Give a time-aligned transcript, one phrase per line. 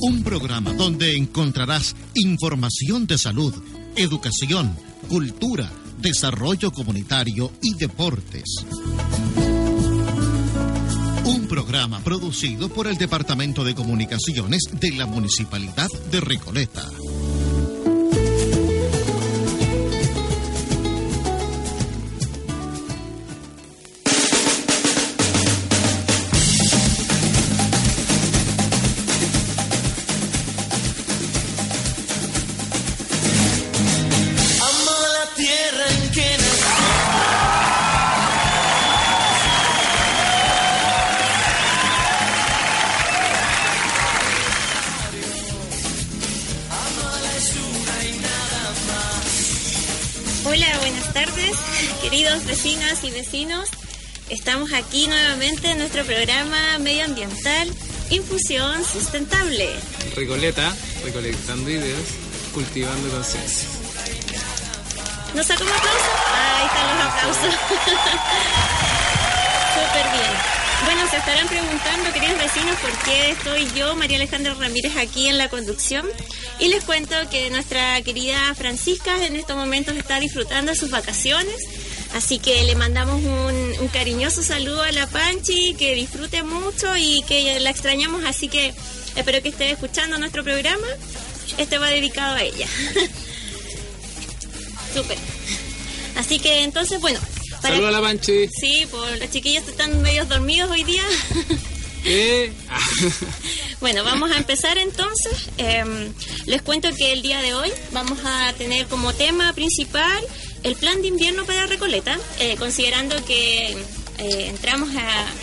[0.00, 3.54] un programa donde encontrarás información de salud,
[3.96, 4.76] educación,
[5.08, 8.44] cultura, desarrollo comunitario y deportes.
[11.24, 16.88] Un programa producido por el Departamento de Comunicaciones de la Municipalidad de Recoleta.
[54.48, 57.68] Estamos aquí nuevamente en nuestro programa medioambiental
[58.08, 59.68] Infusión Sustentable.
[60.16, 62.00] Recoleta, recolectando ideas,
[62.54, 63.68] cultivando conciencia.
[65.34, 66.10] ¿Nos sacó un aplauso?
[66.34, 67.54] Ahí están los aplausos.
[69.74, 70.32] Súper bien.
[70.86, 75.36] Bueno, se estarán preguntando, queridos vecinos, por qué estoy yo, María Alejandra Ramírez, aquí en
[75.36, 76.06] la conducción.
[76.58, 81.54] Y les cuento que nuestra querida Francisca en estos momentos está disfrutando de sus vacaciones
[82.14, 87.60] Así que le mandamos un, cariñoso saludo a la Panchi, que disfrute mucho y que
[87.60, 88.72] la extrañamos, así que
[89.14, 90.86] espero que esté escuchando nuestro programa.
[91.58, 92.66] Este va dedicado a ella.
[94.94, 95.18] Súper.
[96.16, 97.20] Así que entonces, bueno.
[97.62, 98.48] Saludos a la Panchi.
[98.48, 101.02] Sí, pues los chiquillos están medio dormidos hoy día.
[102.04, 102.52] ¿Eh?
[103.80, 105.48] bueno, vamos a empezar entonces.
[105.58, 106.12] Em,
[106.46, 110.22] les cuento que el día de hoy vamos a tener como tema principal
[110.62, 113.76] el plan de invierno para Recoleta, eh, considerando que
[114.18, 114.90] eh, entramos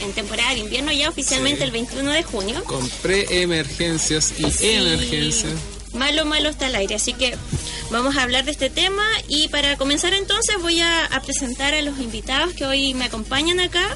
[0.01, 2.63] en temporada de invierno ya oficialmente el 21 de junio.
[2.65, 5.53] Con pre-emergencias y emergencias.
[5.93, 7.37] Malo, malo está el aire, así que
[7.89, 11.99] vamos a hablar de este tema y para comenzar entonces voy a, presentar a los
[11.99, 13.95] invitados que hoy me acompañan acá.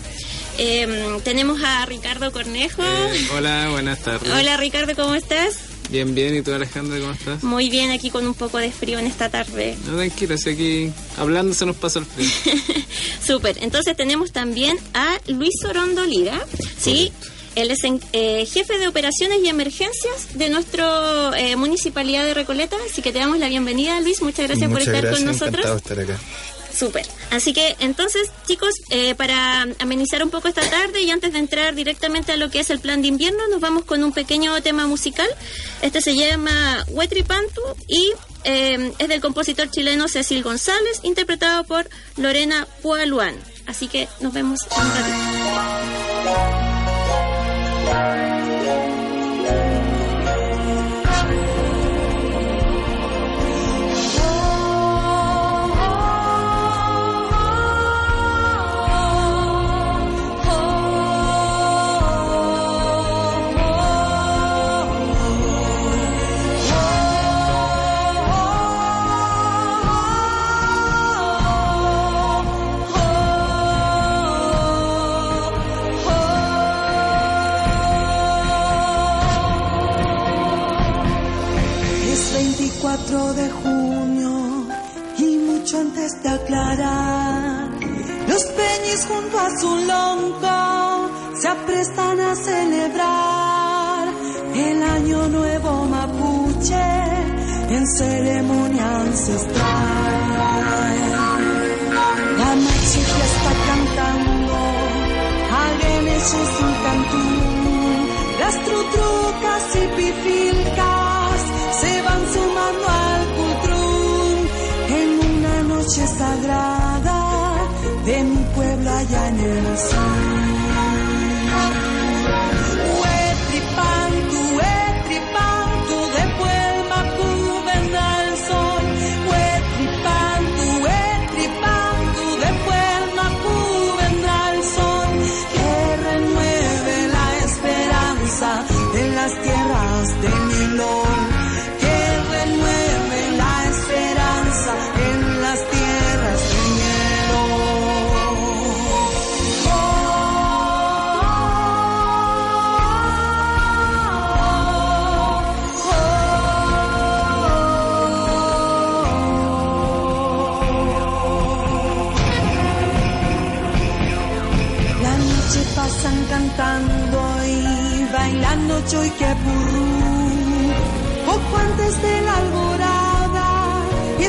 [0.58, 2.82] Em, tenemos a Ricardo Cornejo.
[2.82, 4.32] Eh, hola, buenas tardes.
[4.32, 5.69] Hola Ricardo, ¿cómo estás?
[5.90, 6.36] Bien, bien.
[6.36, 7.44] ¿Y tú, Alejandra, cómo estás?
[7.44, 9.76] Muy bien, aquí con un poco de frío en esta tarde.
[9.88, 12.30] No, tranquila, si aquí hablando se nos pasa el frío.
[13.26, 13.58] Súper.
[13.62, 16.46] Entonces tenemos también a Luis Sorondo Lira,
[16.78, 17.12] ¿sí?
[17.56, 17.80] Él es
[18.14, 23.20] eh, jefe de operaciones y emergencias de nuestra eh, municipalidad de Recoleta, así que te
[23.20, 24.22] damos la bienvenida, Luis.
[24.22, 25.66] Muchas gracias por estar con nosotros.
[25.66, 26.20] estar acá.
[26.80, 27.06] Súper.
[27.30, 31.76] Así que entonces, chicos, eh, para amenizar un poco esta tarde y antes de entrar
[31.76, 34.88] directamente a lo que es el plan de invierno, nos vamos con un pequeño tema
[34.88, 35.28] musical.
[35.82, 38.14] Este se llama Huetripantu y
[38.46, 43.36] eh, es del compositor chileno Cecil González, interpretado por Lorena Pualuán.
[43.66, 45.20] Así que nos vemos en un ratito.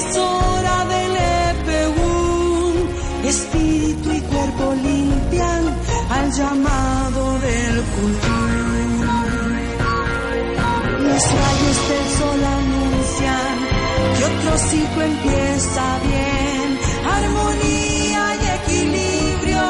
[0.01, 1.15] Es hora del
[1.51, 2.75] epegún.
[3.25, 5.65] Espíritu y cuerpo limpian
[6.17, 8.51] al llamado del cultur.
[11.09, 13.57] Los rayos del sol anuncian
[14.17, 16.67] que otro ciclo empieza bien.
[17.19, 19.67] Armonía y equilibrio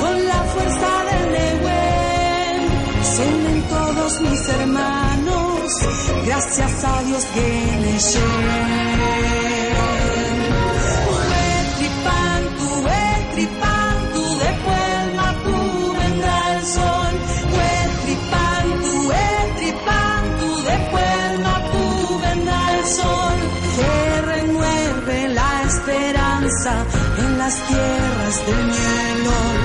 [0.00, 2.56] con la fuerza del Nehuen.
[3.14, 3.26] Se
[3.74, 5.72] todos mis hermanos,
[6.26, 8.87] gracias a Dios Geneshen.
[8.87, 8.87] Huetripantu,
[27.18, 29.58] en las tierras del Mielón.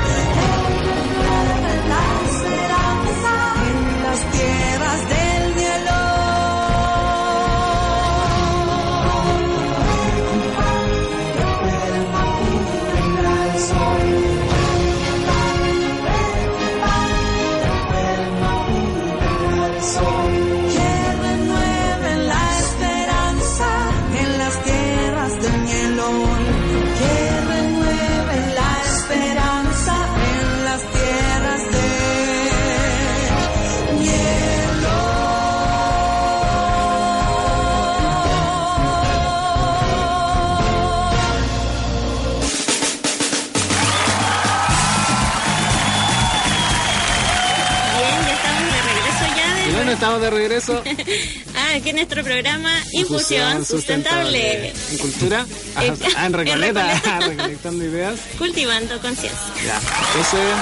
[50.04, 50.84] Estamos de regreso.
[51.56, 54.74] Ah, aquí en nuestro programa Infusión Sustentable.
[54.92, 55.46] En cultura.
[55.76, 57.00] Ah, En- Recoleta.
[57.28, 58.20] Recolectando ideas.
[58.40, 59.40] Cultivando conciencia.
[59.64, 59.78] Ya.
[59.78, 60.54] Eso es.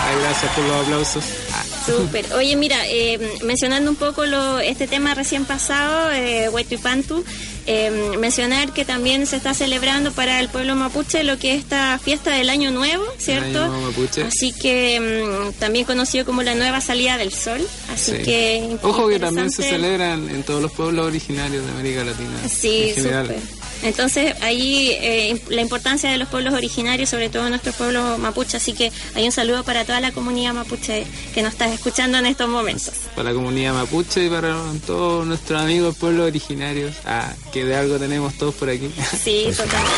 [0.00, 1.24] Ay, gracias por los aplausos.
[1.52, 2.32] Ah, Súper.
[2.34, 7.24] Oye, mira, eh, mencionando un poco lo, este tema recién pasado, eh, Huaytuipantu,
[7.70, 11.98] eh, mencionar que también se está celebrando para el pueblo mapuche lo que es esta
[11.98, 13.64] fiesta del Año Nuevo, ¿cierto?
[13.64, 14.22] Año Mapuche.
[14.22, 17.60] Así que mm, también conocido como la nueva salida del sol.
[17.92, 18.22] Así sí.
[18.22, 18.78] que.
[18.82, 22.48] Ojo que también se celebran en todos los pueblos originarios de América Latina.
[22.48, 23.36] Sí, en general.
[23.82, 28.56] Entonces, ahí eh, la importancia de los pueblos originarios, sobre todo nuestro pueblo mapuche.
[28.56, 32.26] Así que hay un saludo para toda la comunidad mapuche que nos está escuchando en
[32.26, 32.94] estos momentos.
[33.14, 36.96] Para la comunidad mapuche y para todos nuestros amigos pueblos originarios.
[37.04, 38.90] Ah, que de algo tenemos todos por aquí.
[39.22, 39.88] Sí, totalmente.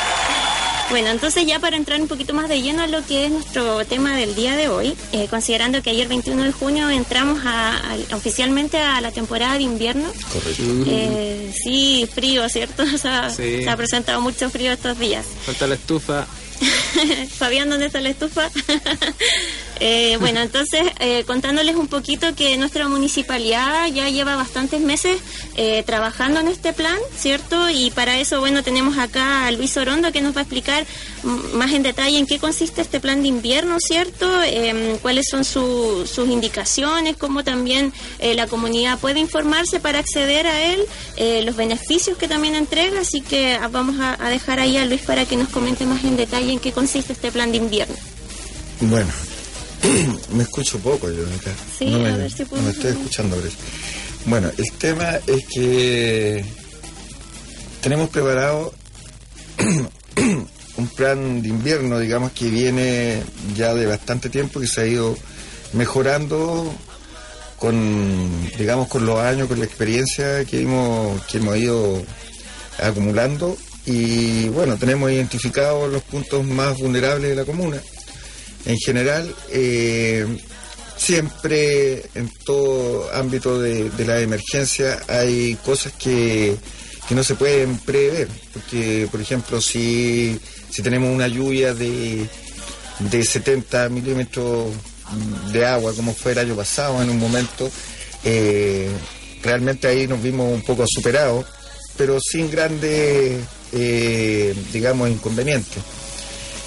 [0.94, 3.84] Bueno, entonces ya para entrar un poquito más de lleno a lo que es nuestro
[3.84, 8.16] tema del día de hoy, eh, considerando que ayer 21 de junio entramos a- a-
[8.16, 10.08] oficialmente a la temporada de invierno.
[10.32, 10.62] Correcto.
[10.86, 12.84] Eh, sí, frío, ¿cierto?
[12.94, 13.64] O sea, Sí.
[13.64, 15.26] Se ha presentado mucho frío estos días.
[15.44, 16.26] Falta la estufa.
[17.38, 18.48] Fabián, ¿dónde está la estufa?
[19.80, 25.20] Eh, bueno, entonces, eh, contándoles un poquito que nuestra municipalidad ya lleva bastantes meses
[25.56, 27.68] eh, trabajando en este plan, ¿cierto?
[27.70, 30.86] Y para eso, bueno, tenemos acá a Luis Orondo que nos va a explicar
[31.54, 34.42] más en detalle en qué consiste este plan de invierno, ¿cierto?
[34.42, 40.46] Em, cuáles son su- sus indicaciones, cómo también eh, la comunidad puede informarse para acceder
[40.46, 40.80] a él,
[41.16, 43.00] eh, los beneficios que también entrega.
[43.00, 46.04] Así que ah, vamos a, a dejar ahí a Luis para que nos comente más
[46.04, 47.96] en detalle en qué consiste este plan de invierno.
[48.80, 49.10] Bueno,
[50.32, 51.52] me escucho poco yo acá.
[51.78, 53.56] Sí, no, a me, ver si no podemos- me estoy escuchando, parece.
[54.26, 56.44] Bueno, el tema es que
[57.82, 58.72] tenemos preparado
[60.76, 63.22] un plan de invierno, digamos, que viene
[63.56, 65.16] ya de bastante tiempo, que se ha ido
[65.72, 66.72] mejorando
[67.58, 72.02] con, digamos, con los años, con la experiencia que hemos, que hemos ido
[72.82, 73.56] acumulando.
[73.86, 77.76] Y bueno, tenemos identificados los puntos más vulnerables de la comuna.
[78.66, 80.26] En general, eh,
[80.96, 86.56] siempre en todo ámbito de, la emergencia hay cosas que,
[87.08, 88.28] que no se pueden prever.
[88.52, 90.38] Porque, por ejemplo, si,
[90.70, 92.26] si tenemos una lluvia de,
[92.98, 94.72] de 70 milímetros
[95.52, 97.70] de agua, como fue el año pasado en un momento,
[98.24, 98.90] eh,
[99.42, 101.44] realmente ahí nos vimos un poco superados,
[101.96, 103.40] pero sin grandes,
[103.72, 105.82] eh, digamos, inconvenientes.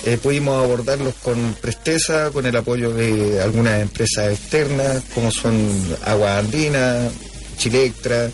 [0.06, 5.58] Eh, pudimos abordarlos con presteza, con el apoyo de algunas empresas externas, como son
[6.06, 7.10] Agua Andina,
[7.58, 8.30] Chilectra,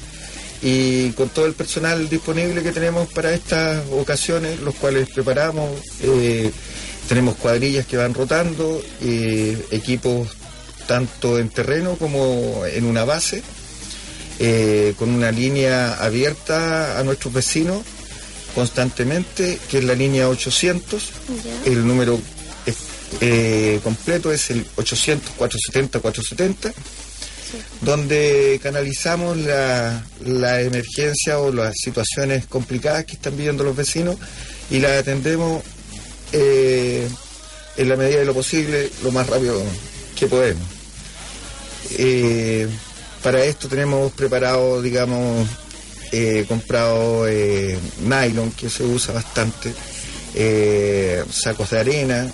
[0.62, 5.70] y con todo el personal disponible que tenemos para estas ocasiones, los cuales preparamos.
[6.02, 6.52] eh,
[7.08, 10.30] tenemos cuadrillas que van rotando, eh, equipos
[10.88, 13.44] tanto en terreno como en una base,
[14.98, 17.82] con una línea abierta a nuestros vecinos
[18.56, 21.04] constantemente, que es la línea 800.
[21.44, 21.72] Ya.
[21.72, 22.20] El número
[22.66, 22.76] es-
[23.22, 26.74] eh, completo es el 800-470-470,
[27.82, 34.16] donde canalizamos la, la emergencia o las situaciones complicadas que están viviendo los vecinos
[34.72, 35.62] y las atendemos
[36.32, 37.08] eh,
[37.78, 39.62] en la medida de lo posible, lo más rápido
[40.18, 40.64] que podemos.
[41.98, 42.68] Eh,
[43.22, 45.48] para esto tenemos preparado, digamos,
[46.14, 49.74] eh, comprado eh, nylon, que se usa bastante,
[50.36, 52.32] eh, sacos de arena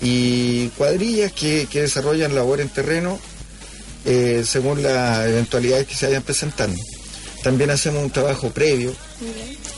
[0.00, 3.18] y cuadrillas que, que desarrollan labor en terreno
[4.04, 6.80] eh, según las eventualidades que se vayan presentando.
[7.42, 8.94] También hacemos un trabajo previo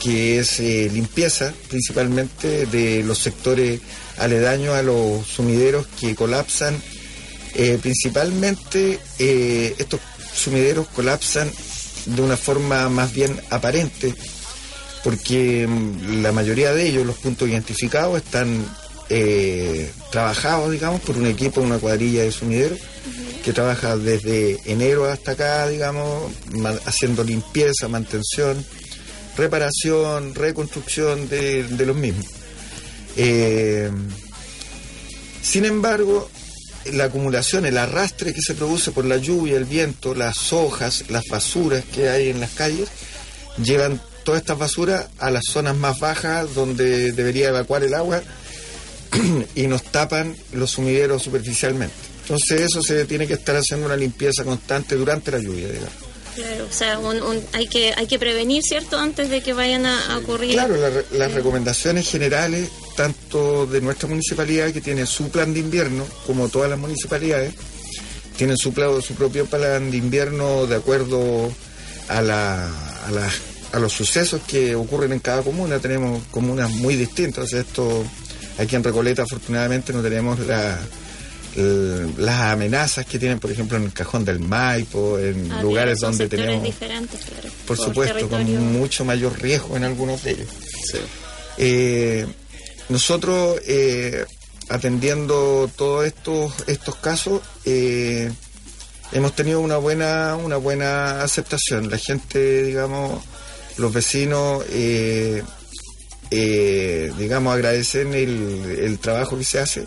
[0.03, 3.81] que es eh, limpieza principalmente de los sectores
[4.19, 6.81] aledaños a los sumideros que colapsan.
[7.55, 10.01] Eh, principalmente eh, estos
[10.35, 11.51] sumideros colapsan
[12.07, 14.15] de una forma más bien aparente
[15.07, 18.67] porque mm, la mayoría de ellos, los puntos identificados, están
[19.09, 22.81] eh, trabajados, digamos, por un equipo, una cuadrilla de sumideros
[23.45, 26.33] que trabaja desde enero hasta acá, digamos,
[26.87, 28.65] haciendo limpieza, mantención,
[29.37, 32.27] reparación, reconstrucción de, de los mismos.
[33.17, 33.89] Eh,
[35.41, 36.29] sin embargo,
[36.93, 41.25] la acumulación, el arrastre que se produce por la lluvia, el viento, las hojas, las
[41.31, 42.89] basuras que hay en las calles,
[43.63, 48.23] llevan todas estas basuras a las zonas más bajas donde debería evacuar el agua
[49.55, 51.95] y nos tapan los sumideros superficialmente.
[52.23, 55.93] Entonces eso se tiene que estar haciendo una limpieza constante durante la lluvia, digamos.
[56.35, 59.87] Claro, o sea, un- un- hay, que, hay que prevenir, ¿cierto?, antes de que vayan
[59.87, 60.53] a, a ocurrir.
[60.53, 66.05] Claro, la las recomendaciones generales, tanto de nuestra municipalidad, que tiene su plan de invierno,
[66.27, 67.55] como todas las municipalidades,
[68.37, 68.73] tienen su,
[69.03, 71.53] su propio plan de invierno de acuerdo
[72.09, 72.67] a, la,
[73.07, 73.31] a, la-
[73.73, 75.79] a los sucesos que ocurren en cada comuna.
[75.79, 77.53] Tenemos comunas muy distintas.
[77.53, 78.05] Esto,
[78.59, 80.79] aquí en Recoleta, afortunadamente, no tenemos la-
[82.19, 86.29] las amenazas que tienen, por ejemplo, en el Cajón del Maipo, en Ah, lugares donde
[86.29, 90.49] tenemos, diferentes, claro, por supuesto, con mucho mayor riesgo en algunos de ellos.
[90.91, 90.99] Sí.
[91.57, 92.27] Eh,
[92.89, 94.25] nosotros, eh,
[94.69, 98.31] atendiendo todos estos, estos casos, eh,
[99.13, 101.91] hemos tenido una buena, una buena aceptación.
[101.91, 103.23] La gente, digamos,
[103.77, 105.43] los vecinos, eh,
[106.31, 109.85] eh, digamos, agradecen el, el trabajo que se hace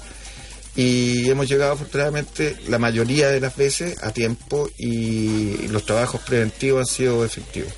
[0.76, 6.82] y hemos llegado afortunadamente la mayoría de las veces a tiempo y los trabajos preventivos
[6.82, 7.74] han sido efectivos.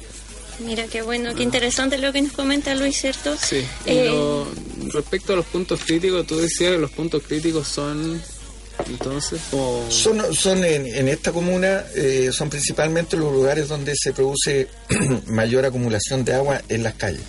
[0.60, 3.36] Mira, qué bueno, qué interesante lo que nos comenta Luis, ¿cierto?
[3.42, 3.66] Sí.
[3.86, 4.46] Y Eh, lo-
[4.94, 8.22] respecto a los puntos críticos, tú decías que los puntos críticos son,
[8.88, 9.86] entonces, como...
[9.90, 14.68] Son, son en, en esta comuna, eh, son principalmente los lugares donde se produce
[15.28, 17.22] mayor acumulación de agua en las calles.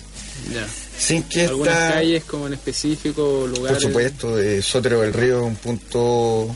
[0.53, 0.67] Ya.
[0.97, 3.77] Sin que Algunas esta, calles como en específico, lugares...
[3.77, 6.55] por supuesto, eh, Sotero del Río es un punto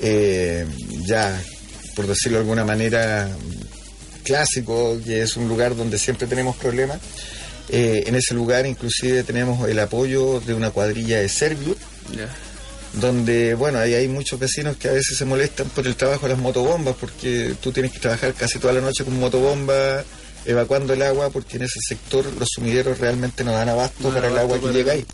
[0.00, 0.66] eh,
[1.06, 1.40] ya,
[1.94, 3.28] por decirlo de alguna manera,
[4.24, 6.98] clásico, que es un lugar donde siempre tenemos problemas.
[7.70, 11.74] Eh, en ese lugar inclusive tenemos el apoyo de una cuadrilla de Servio,
[12.14, 12.28] Ya.
[12.92, 16.34] donde, bueno, ahí hay muchos vecinos que a veces se molestan por el trabajo de
[16.34, 20.04] las motobombas, porque tú tienes que trabajar casi toda la noche con motobomba,
[20.44, 24.28] evacuando el agua, porque en ese sector los sumideros realmente no dan abasto No para
[24.28, 25.06] el agua que llega ahí.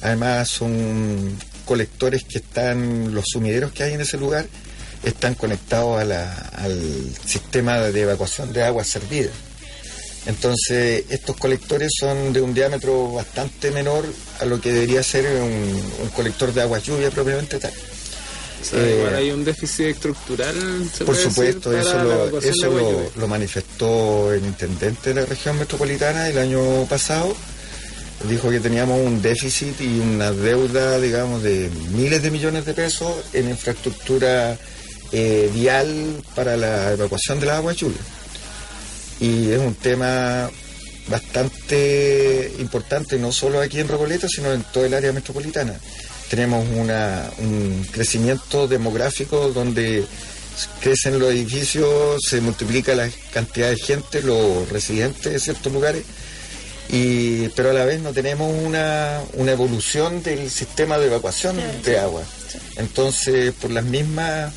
[0.00, 4.46] Además son colectores que están, los sumideros que hay en ese lugar,
[5.02, 6.80] están conectados a la- al
[7.26, 9.30] sistema de evacuación de agua servida.
[10.26, 14.04] Entonces, estos colectores son de un diámetro bastante menor
[14.40, 17.72] a lo que debería ser un, un colector de agua lluvia propiamente tal.
[18.60, 20.54] O sea, Eh, igual hay un déficit estructural,
[20.92, 25.58] se Por puede supuesto, decir, eso, lo, de eso manifestó el intendente de la región
[25.58, 27.34] metropolitana el año pasado.
[28.28, 33.12] Dijo que teníamos un déficit y una deuda, digamos, de miles de millones de pesos
[33.32, 34.58] en infraestructura
[35.12, 38.00] eh, vial para la evacuación del agua lluvia.
[39.20, 40.50] Y es un tema
[41.08, 45.74] bastante importante, no solo aquí en Recoleta, sino en todo el área metropolitana.
[46.30, 50.04] Tenemos una, un crecimiento demográfico donde
[50.80, 56.04] crecen los edificios, se multiplica la cantidad de gente, los residentes de ciertos lugares,
[56.90, 61.98] y, pero a la vez no tenemos una, una evolución del sistema de evacuación de
[61.98, 62.22] agua.
[62.76, 64.52] Entonces, por las mismas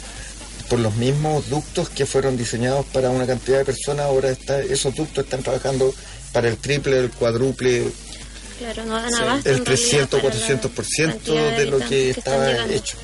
[0.72, 4.96] por los mismos ductos que fueron diseñados para una cantidad de personas, ahora está, esos
[4.96, 5.94] ductos están trabajando
[6.32, 7.92] para el triple, el cuádruple,
[8.58, 9.50] Claro, no dan abasto.
[9.50, 12.96] el en realidad 300, para la 400% cantidad de lo que estaba hecho.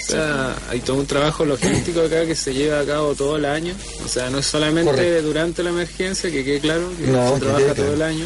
[0.00, 3.44] O sea, hay todo un trabajo logístico acá que se lleva a cabo todo el
[3.44, 3.74] año.
[4.02, 5.22] O sea, no es solamente Correcto.
[5.26, 8.24] durante la emergencia, que quede claro, que No, se que trabaja todo el año.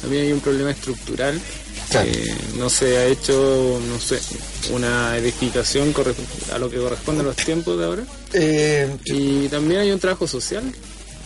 [0.00, 1.40] También hay un problema estructural.
[1.90, 2.10] Claro.
[2.10, 4.20] que no se ha hecho, no sé,
[4.72, 5.92] una edificación
[6.52, 8.04] a lo que corresponde a los tiempos de ahora.
[8.32, 10.62] Eh, Y también hay un trabajo social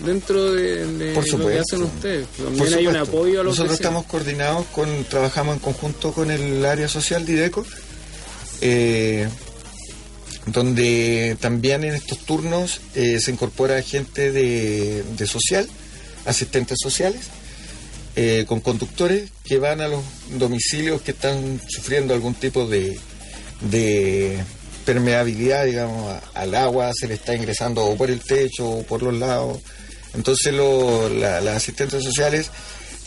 [0.01, 2.27] dentro de, de Por lo que hacen ustedes.
[2.37, 6.65] También hay un apoyo a los Nosotros estamos coordinados con, trabajamos en conjunto con el
[6.65, 7.65] área social Dideco,
[8.61, 9.29] eh,
[10.47, 15.69] donde también en estos turnos eh, se incorpora gente de, de social,
[16.27, 17.23] asistentes sociales,
[18.17, 20.03] eh, con conductores que van a los
[20.39, 22.99] domicilios que están sufriendo algún tipo de,
[23.71, 24.43] de
[24.85, 29.15] permeabilidad, digamos, al agua, se le está ingresando o por el techo o por los
[29.15, 29.59] lados.
[30.15, 32.51] Entonces lo- la- las asistentes sociales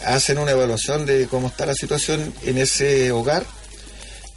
[0.06, 3.46] hacen una evaluación de cómo está la situación en ese hogar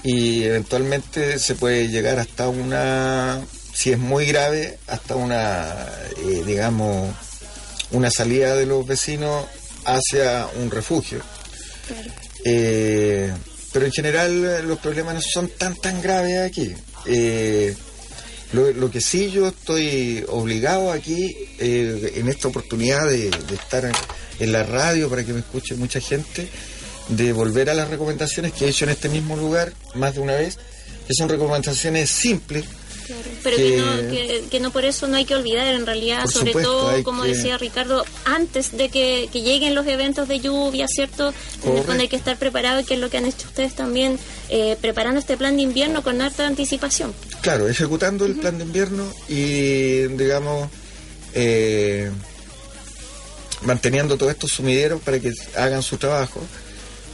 [0.03, 3.41] y eventualmente se puede llegar hasta una,
[3.75, 5.87] si es muy grave, hasta una,
[6.25, 7.11] eh, digamos,
[7.91, 9.47] una salida de los vecinos
[9.95, 11.21] hacia un refugio.
[12.45, 13.33] Eh,
[13.73, 16.73] pero en general eh, los problemas no son tan tan graves aquí.
[17.07, 17.75] Eh,
[18.53, 23.85] lo, lo que sí yo estoy obligado aquí, eh, en esta oportunidad de, de estar
[23.85, 23.93] en,
[24.41, 26.49] en la radio para que me escuche mucha gente,
[27.09, 30.35] de volver a las recomendaciones que he hecho en este mismo lugar más de una
[30.35, 30.59] vez,
[31.07, 32.65] que son recomendaciones simples,
[33.11, 33.77] Claro, Pero que- que...
[33.77, 37.03] no, que, que no por eso no hay que olvidar, en realidad, sobre supuesto, todo,
[37.03, 41.35] como decía Ricardo, antes de que, lleguen los eventos de lluvia, ¿cierto?
[41.65, 44.17] En el fondo hay que estar preparado, que es lo que han hecho ustedes también,
[44.49, 47.13] eh, preparando este plan de invierno con harta anticipación.
[47.41, 50.71] Claro, ejecutando el plan de invierno y, digamos,
[51.35, 52.11] eh,
[53.63, 56.41] manteniendo todos estos sumideros para que hagan su trabajo.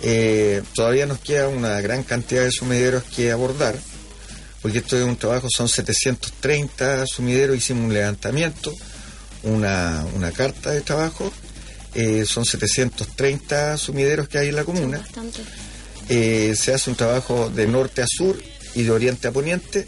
[0.02, 3.76] Eh, todavía nos queda una gran cantidad de sumideros que abordar,
[4.66, 8.74] porque esto es un trabajo, son 730 sumideros, hicimos un levantamiento,
[9.44, 11.32] una, una carta de trabajo,
[11.94, 15.06] eh, son 730 sumideros que hay en la comuna.
[16.08, 18.36] Eh, se hace un trabajo de norte a sur
[18.74, 19.86] y de oriente a poniente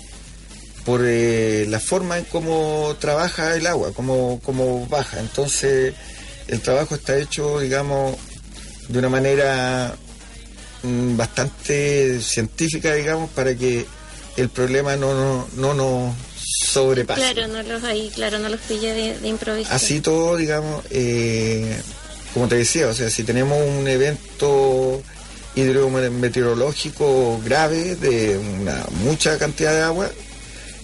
[0.85, 5.19] por eh, la forma en cómo trabaja el agua, cómo, cómo baja.
[5.19, 5.93] Entonces,
[6.47, 8.17] el trabajo está hecho, digamos,
[8.87, 9.97] de una manera
[10.85, 13.98] mm, bastante científica, digamos, para que
[14.39, 16.15] el problema no, no, no nos
[16.71, 17.21] sobrepase.
[17.21, 19.71] Claro, no los ahí, claro, no los pille de, de improviso.
[19.73, 21.77] Así todo, digamos, eh,
[22.35, 25.03] como te decía, o sea, si tenemos un evento
[25.57, 30.11] hidrometeorológico grave de una mucha cantidad de agua,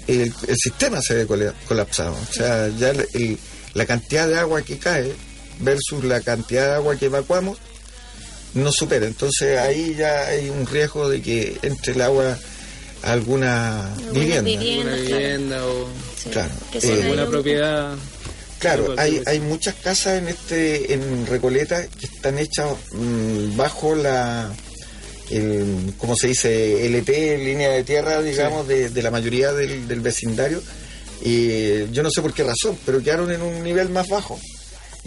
[0.07, 2.13] el, el sistema se ve colapsado.
[2.15, 3.39] O sea, ya el- el-
[3.75, 5.13] la cantidad de agua que cae
[5.61, 7.59] versus la cantidad de agua que evacuamos
[8.55, 9.07] no supera.
[9.07, 12.39] Entonces ahí ya hay un riesgo de que entre el agua
[13.05, 14.43] alguna vivienda.
[14.43, 14.95] viviendas.
[15.01, 15.19] Una claro.
[15.19, 17.95] vivienda o Sí, Claro, que eh, son ahí alguna un- propiedad.
[18.59, 24.51] Claro, hay, hay muchas casas en este en Recoleta que están hechas mm, bajo la
[25.31, 26.87] el, ¿cómo se dice?
[26.89, 27.09] LT,
[27.45, 30.63] línea de tierra, digamos, de, de la mayoría del, del vecindario.
[31.23, 34.39] Y yo no sé por qué razón, pero quedaron en un nivel más bajo.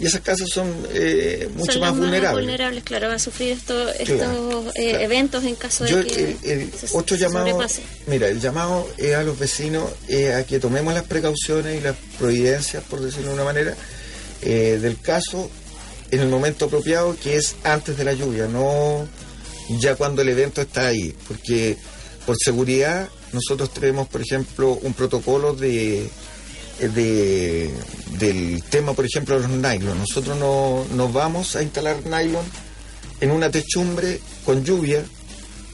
[0.00, 2.44] Y esas casas son eh, mucho son más las vulnerables.
[2.44, 5.04] vulnerables, claro, va a sufrir esto- estos Claro, eh, claro.
[5.04, 7.82] eventos en caso Yo, de que el, el se- otro llamado, sobrepase.
[8.06, 11.96] mira, el llamado es a los vecinos eh, a que tomemos las precauciones y las
[12.18, 13.74] providencias, por decirlo de una manera,
[14.42, 15.50] eh, del caso
[16.12, 19.06] en el momento apropiado, que es antes de la lluvia, no
[19.80, 21.76] ya cuando el evento está ahí, porque
[22.24, 26.08] por seguridad nosotros tenemos, por ejemplo, un protocolo de,
[26.78, 27.70] de
[28.18, 29.98] del tema, por ejemplo, de los nylon.
[29.98, 32.44] Nosotros no nos vamos a instalar nylon
[33.20, 35.04] en una techumbre con lluvia,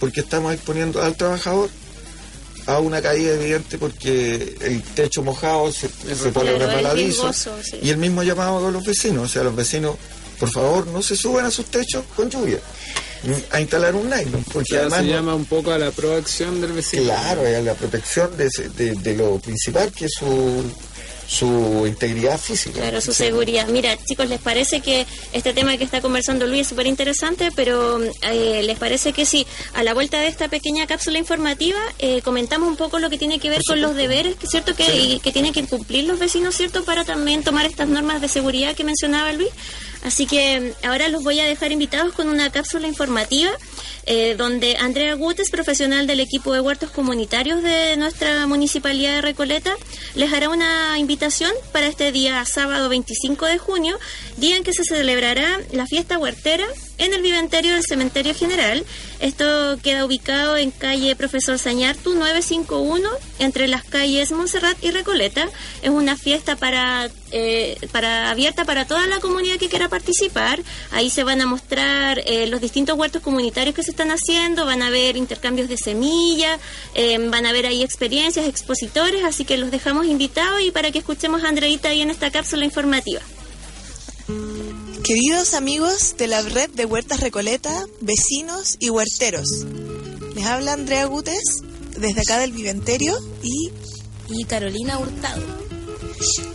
[0.01, 1.69] porque estamos exponiendo al trabajador
[2.67, 7.31] a una caída evidente porque el techo mojado se, se pone resbaladizo.
[7.33, 7.79] sí.
[7.83, 9.97] Y el mismo llamado a los vecinos, o sea, los vecinos,
[10.40, 12.59] por favor, no se suban a sus techos con lluvia
[13.53, 15.01] a instalar un nylon, O porque sea, además...
[15.01, 17.05] se no- llama un poco a la proacción del vecino.
[17.05, 20.62] Claro, es la protección de, de- de lo principal que es su,
[21.27, 22.81] su integridad física.
[22.81, 23.67] Claro, su seguridad.
[23.69, 27.51] Mira, chicos, ¿les parece que este tema que está conversando Luis es súper interesante?
[27.55, 32.23] Pero eh, ¿les parece que si a la vuelta de esta pequeña cápsula informativa eh,
[32.23, 35.33] comentamos un poco lo que tiene que ver con los deberes, cierto que, y que
[35.33, 39.33] tienen que cumplir los vecinos, cierto, para también tomar estas normas de seguridad que mencionaba
[39.33, 39.51] Luis?
[40.05, 43.51] Así que ahora los voy a dejar invitados con una cápsula informativa
[44.07, 49.75] eh, donde Andrea Gutes, profesional del equipo de huertos comunitarios de nuestra municipalidad de Recoleta,
[50.14, 53.99] les hará una invitación para este día sábado 25 de junio,
[54.37, 56.67] día en que se celebrará la fiesta huertera
[56.99, 58.85] en el viventerio del Cementerio General.
[59.21, 65.49] Esto queda ubicado en calle Profesor Sañartu 951, entre las calles Montserrat y Recoleta.
[65.83, 70.63] Es una fiesta para, eh, para abierta para toda la comunidad que quiera participar.
[70.91, 74.83] Ahí se van a mostrar eh, los distintos huertos comunitarios que se están haciendo, van
[74.83, 76.61] a haber intercambios de semillas,
[76.95, 80.99] eh, van a haber ahí experiencias, expositores, así que los dejamos invitados y para que
[80.99, 83.21] escuchemos a Andreita ahí en esta cápsula informativa.
[85.05, 89.47] Queridos amigos de la red de Huertas Recoleta, vecinos y huerteros,
[90.35, 91.61] les habla Andrea Gutes
[91.99, 93.71] desde acá del Viventerio y,
[94.31, 95.43] y Carolina Hurtado.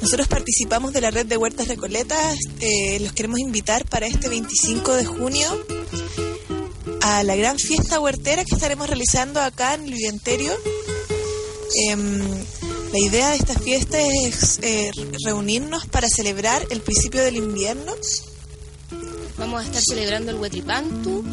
[0.02, 2.18] Nosotros participamos de la red de Huertas Recoleta,
[2.60, 5.66] eh, los queremos invitar para este 25 de junio
[7.02, 10.52] a la gran fiesta huertera que estaremos realizando acá en el Viventerio.
[11.88, 12.20] Em,
[12.92, 14.90] la idea de esta fiesta es eh,
[15.24, 17.94] reunirnos para celebrar el principio del invierno
[19.40, 21.24] Vamos a estar celebrando el Huetripantu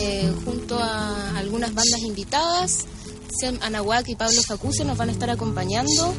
[0.00, 2.86] eh, junto a algunas bandas invitadas.
[3.40, 6.14] Sem Anahuac y Pablo Facuse nos van a estar acompañando.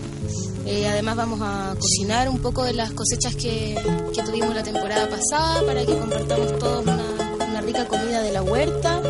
[0.66, 3.80] Eh, además vamos a cocinar un poco de las cosechas que,
[4.26, 9.02] tuvimos la temporada pasada para que compartamos todos una, una rica comida de la huerta.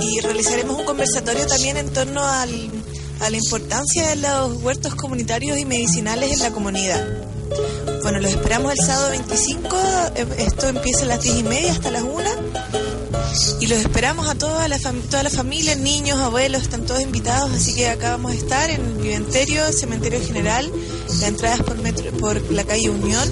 [0.00, 2.50] Y realizaremos un conversatorio también en torno al,
[3.20, 7.06] a la importancia de los huertos comunitarios y medicinales en la comunidad.
[8.02, 9.76] Bueno, los esperamos el sábado 25,
[10.38, 12.14] esto empieza a las 10 y media hasta las 1.
[13.60, 17.74] Y los esperamos a toda la, toda la familia, niños, abuelos, están todos invitados, así
[17.74, 20.70] que acá vamos a estar en el Viventerio, Cementerio General,
[21.20, 23.28] la entrada es por, metro, por la calle Unión,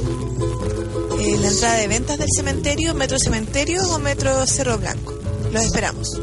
[1.19, 5.15] eh, la entrada de ventas del cementerio, Metro Cementerio o Metro Cerro Blanco.
[5.53, 6.21] Los esperamos.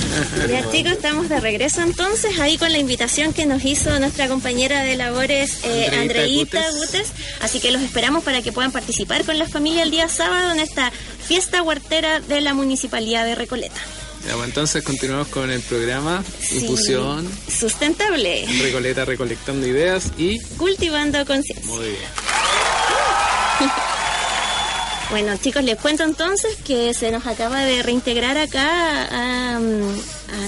[0.48, 4.82] Ya chicos, estamos de regreso entonces ahí con la invitación que nos hizo nuestra compañera
[4.82, 7.08] de labores eh, Andreita, Andreita Gutes.
[7.40, 10.60] Así que los esperamos para que puedan participar con la familia el día sábado en
[10.60, 10.90] esta
[11.26, 13.80] fiesta huertera de la Municipalidad de Recoleta.
[14.26, 16.58] Ya, bueno, entonces continuamos con el programa Sí.
[16.58, 18.44] Infusión Sustentable.
[18.60, 21.64] Recoleta recolectando ideas y Cultivando conciencia.
[21.72, 22.25] muy bien.
[25.10, 29.60] Bueno, chicos, les cuento entonces que se nos acaba de reintegrar acá a, a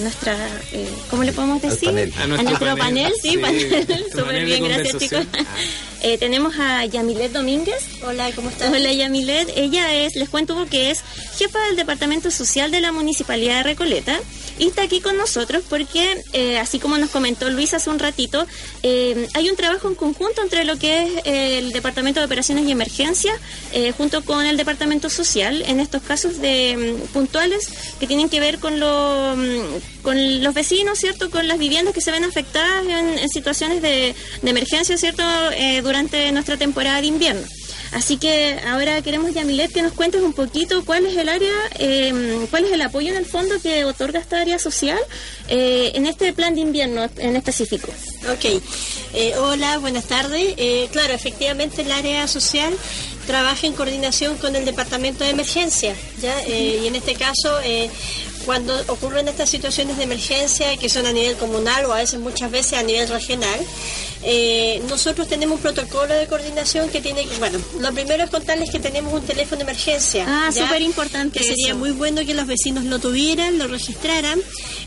[0.01, 0.37] nuestra,
[0.73, 1.89] eh, ¿cómo le podemos decir?
[1.89, 2.13] panel.
[2.19, 2.79] A nuestro panel.
[2.79, 4.05] panel, sí, Sí, panel.
[4.13, 5.25] Súper bien, gracias chicos.
[5.27, 5.57] conversación.
[6.03, 7.85] Eh, tenemos a Yamilet Domínguez.
[8.05, 8.73] Hola, ¿cómo estás?
[8.73, 11.03] Hola Yamilet, ella es, les cuento que es
[11.37, 14.19] jefa del Departamento Social de la Municipalidad de Recoleta
[14.59, 18.47] y está aquí con nosotros porque, eh, así como nos comentó Luis hace un ratito,
[18.83, 22.67] eh, hay un trabajo en conjunto entre lo que es eh, el Departamento de Operaciones
[22.67, 23.33] y Emergencia
[23.73, 27.69] eh, junto con el Departamento Social en estos casos de mm, puntuales
[28.01, 31.31] que tienen que ver con, lo, mm, con los vecinos, ¿cierto?
[31.31, 35.23] Con las viviendas que se ven afectadas en, situaciones de, de emergencia, ¿cierto?
[35.83, 37.47] Durante nuestra temporada de invierno.
[37.93, 42.47] Así que ahora queremos, Yamilet, que nos cuentes un poquito cuál es el área, eh,
[42.51, 44.99] cuál es el apoyo en el fondo que otorga esta área social
[45.49, 47.89] eh, en este plan de invierno en específico.
[48.31, 48.63] Ok,
[49.15, 50.55] Eh, hola, buenas tardes.
[50.93, 52.75] Claro, efectivamente el área social
[53.27, 56.47] trabaja en coordinación con el Departamento de Emergencia, ¿ya?
[56.47, 57.59] Y en este caso,
[58.49, 62.51] cuando ocurren estas situaciones de emergencia que son a nivel comunal o a veces muchas
[62.51, 63.61] veces a nivel regional,
[64.23, 68.81] eh, nosotros tenemos un protocolo de coordinación que tiene, bueno, lo primero es contarles que
[68.81, 70.25] tenemos un teléfono de emergencia.
[70.27, 70.65] Ah, ¿ya?
[70.65, 71.77] súper importante Que sería eso.
[71.77, 74.41] muy bueno que los vecinos lo tuvieran, lo registraran.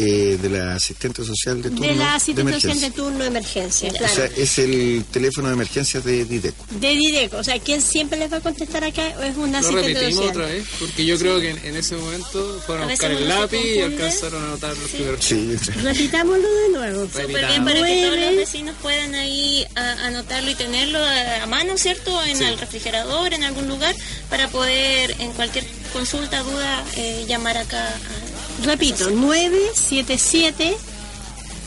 [0.01, 2.89] eh, de la asistente social de turno de la de asistente social emergencia.
[2.89, 4.15] de turno de emergencia, O claro.
[4.15, 6.65] sea, es el teléfono de emergencias de Dideco.
[6.71, 10.15] de Dideco, o sea, ¿quién siempre les va a contestar acá es un asistente repetimos
[10.15, 10.31] social.
[10.31, 13.59] otra vez, porque yo creo que en, en ese momento fueron A buscar el lápiz
[13.65, 15.25] y alcanzaron a anotar los primeros.
[15.25, 17.05] Sí, Repitámoslo de nuevo.
[17.07, 21.47] Súper bien para que todos los vecinos puedan ahí a- anotarlo y tenerlo a, a
[21.47, 22.25] mano, ¿cierto?
[22.25, 23.95] En el refrigerador, en algún lugar,
[24.31, 27.85] para poder en cualquier consulta, duda, eh, llamar acá.
[27.89, 28.28] a-
[28.65, 30.77] Repito, 977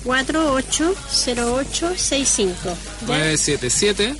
[0.04, 2.78] 480865.
[3.08, 4.16] 977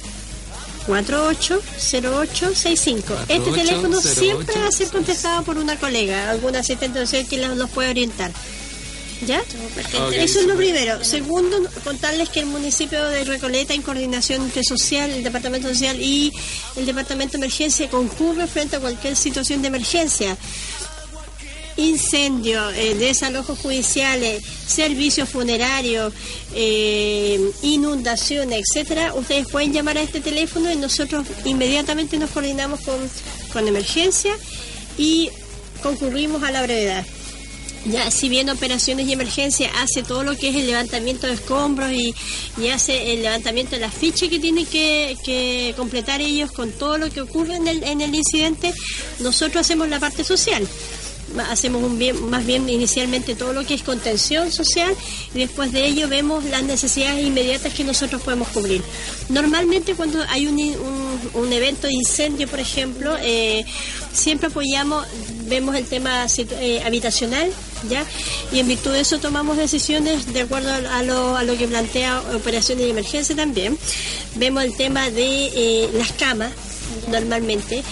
[0.88, 3.14] 480865.
[3.28, 4.20] Este teléfono 480865.
[4.20, 8.32] siempre va a ser contestado por una colega, algún asistente social que los puede orientar.
[9.26, 9.42] ¿Ya?
[10.14, 11.04] Eso es lo primero.
[11.04, 16.34] Segundo, contarles que el municipio de Recoleta, en coordinación entre social, el departamento social y
[16.76, 20.36] el departamento de emergencia, concurre frente a cualquier situación de emergencia.
[21.78, 26.14] Incendio, eh, desalojos judiciales, servicios funerarios,
[26.54, 32.98] eh, inundaciones, etcétera, ustedes pueden llamar a este teléfono y nosotros inmediatamente nos coordinamos con,
[33.54, 34.34] con emergencia
[34.98, 35.30] y
[35.82, 37.06] concurrimos a la brevedad.
[37.86, 41.92] Ya, si bien operaciones y emergencia hace todo lo que es el levantamiento de escombros
[41.92, 42.14] y,
[42.62, 47.00] y hace el levantamiento de las fichas que tienen que, que completar ellos con todo
[47.00, 48.72] lo que ocurre en el, en el incidente,
[49.20, 50.68] nosotros hacemos la parte social.
[51.50, 51.82] Hacemos
[52.22, 54.94] más bien inicialmente todo lo que es contención social
[55.34, 58.82] y después de ello vemos las necesidades inmediatas que nosotros podemos cubrir.
[59.30, 60.60] Normalmente cuando hay un,
[61.34, 63.66] un, evento de incendio, por ejemplo, eh,
[64.14, 65.06] siempre apoyamos,
[65.48, 67.52] vemos el tema eh, habitacional,
[67.90, 68.06] ¿ya?
[68.52, 71.68] Y en virtud de eso tomamos decisiones de acuerdo a, a lo, a lo que
[71.68, 73.78] plantea operaciones de emergencia también.
[74.36, 76.52] Vemos el tema de eh, las camas,
[77.10, 77.84] normalmente.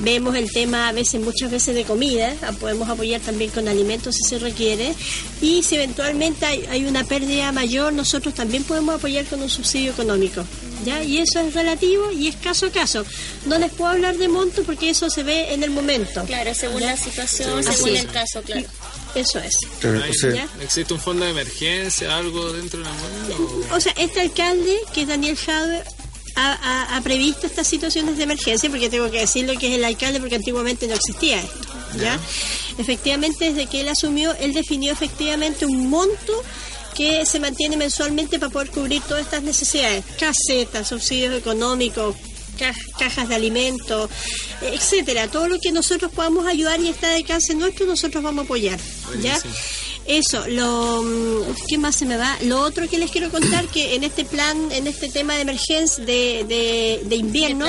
[0.00, 4.16] Vemos el tema a veces, muchas veces de comida, ah, podemos apoyar también con alimentos
[4.16, 4.94] si se requiere.
[5.40, 9.92] Y si eventualmente hay, hay una pérdida mayor, nosotros también podemos apoyar con un subsidio
[9.92, 10.44] económico.
[10.84, 11.02] ¿Ya?
[11.02, 13.04] Y eso es relativo y es caso a caso.
[13.46, 16.24] No les puedo hablar de monto porque eso se ve en el momento.
[16.24, 18.66] Claro, según la situación, según el caso, claro.
[19.14, 19.56] Eso es.
[19.78, 20.48] Claro, o sea, ¿Ya?
[20.60, 23.74] ¿Existe un fondo de emergencia, algo dentro de la moneda?
[23.74, 25.84] O sea, este alcalde, que es Daniel Jadwe,
[26.36, 29.84] ha, ha- ha previsto estas situaciones de emergencia, porque tengo que decirlo que es el
[29.84, 31.58] alcalde, porque antiguamente no existía esto.
[32.00, 32.18] ¿ya?
[32.78, 36.32] Efectivamente, desde que él asumió, él definió efectivamente un monto
[36.96, 42.14] que se mantiene mensualmente para poder cubrir todas estas necesidades, casetas, subsidios económicos,
[42.58, 44.10] ca- cajas de alimentos,
[44.62, 48.44] etcétera, todo lo que nosotros podamos ayudar y está de alcance nuestro, nosotros vamos a
[48.44, 48.78] apoyar,
[49.20, 49.38] ¿ya?
[49.40, 49.54] Buenísimo.
[50.06, 52.36] Eso, lo mm, ¿qué más se me va?
[52.42, 56.04] Lo otro que les quiero contar que en este plan, en este tema de emergencia
[56.04, 57.66] de, de, de invierno,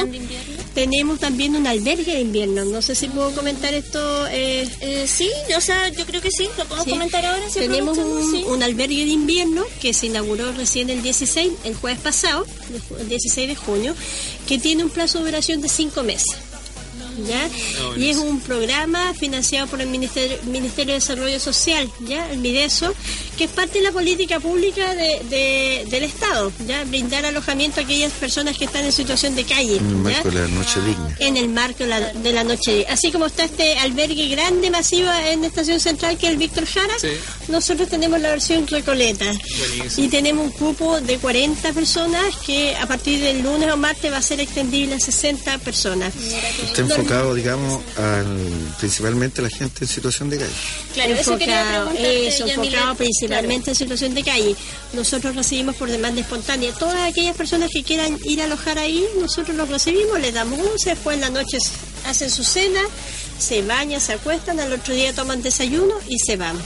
[0.74, 2.66] tenemos también un albergue de invierno.
[2.66, 4.28] No sé si puedo comentar esto.
[4.28, 6.90] Eh, Eh, sí, o sea, yo creo que sí, lo podemos Sí.
[6.92, 7.50] comentar ahora.
[7.50, 8.44] si Tenemos un, sí.
[8.48, 13.00] un albergue de invierno que se inauguró recién el 16, el jueves pasado, el ju-
[13.00, 13.96] el 16 de junio,
[14.48, 16.36] que tiene un plazo de duración de cinco meses.
[17.18, 17.50] ¿Ya?
[17.98, 22.30] Y es un programa financiado por el Ministerio, Ministerio de Desarrollo Social, ¿ya?
[22.32, 22.94] El MIDESO,
[23.38, 26.84] que es parte de la política pública de- de- del Estado, ¿ya?
[26.86, 29.98] Brindar alojamiento a aquellas personas que están en situación de calle, en el ¿ya?
[29.98, 31.16] marco de la noche digna.
[31.20, 32.86] en el marco de la, de la noche.
[32.90, 36.66] Así como está este albergue grande, masivo en la estación central, que es el Víctor
[36.66, 37.10] Jara, Sí.
[37.50, 39.26] nosotros tenemos la versión Recoleta.
[39.26, 40.06] Buenísimo.
[40.06, 44.18] Y tenemos un cupo de 40 personas que a partir del lunes o martes va
[44.18, 46.14] a ser extendible a 60 personas.
[46.16, 48.26] Está enfocado, digamos, al,
[48.80, 50.52] principalmente a la gente en situación de calle.
[50.94, 51.62] Claro, eso quería
[52.28, 53.52] eso, enfocado principalmente Claro.
[53.52, 54.56] en situación de calle.
[54.94, 56.72] Nosotros recibimos por demanda espontánea.
[56.74, 60.90] Todas aquellas personas que quieran ir a alojar ahí, nosotros los recibimos, les damos once,
[60.92, 61.58] después en la noche
[62.06, 62.82] hacen su cena,
[63.40, 66.58] se bañan, se acuestan, al otro día toman desayuno y se van.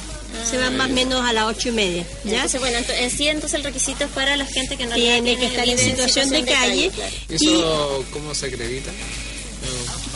[0.50, 2.06] Se van más o menos a las ocho y media.
[2.24, 2.36] ¿ya?
[2.36, 5.38] Entonces, bueno, ento- en sí, entonces el requisito es para la gente que realidad Tiene
[5.38, 6.92] que estar en situación de calle.
[6.92, 7.16] claro.
[7.30, 8.92] ¿Y eso cómo se acredita?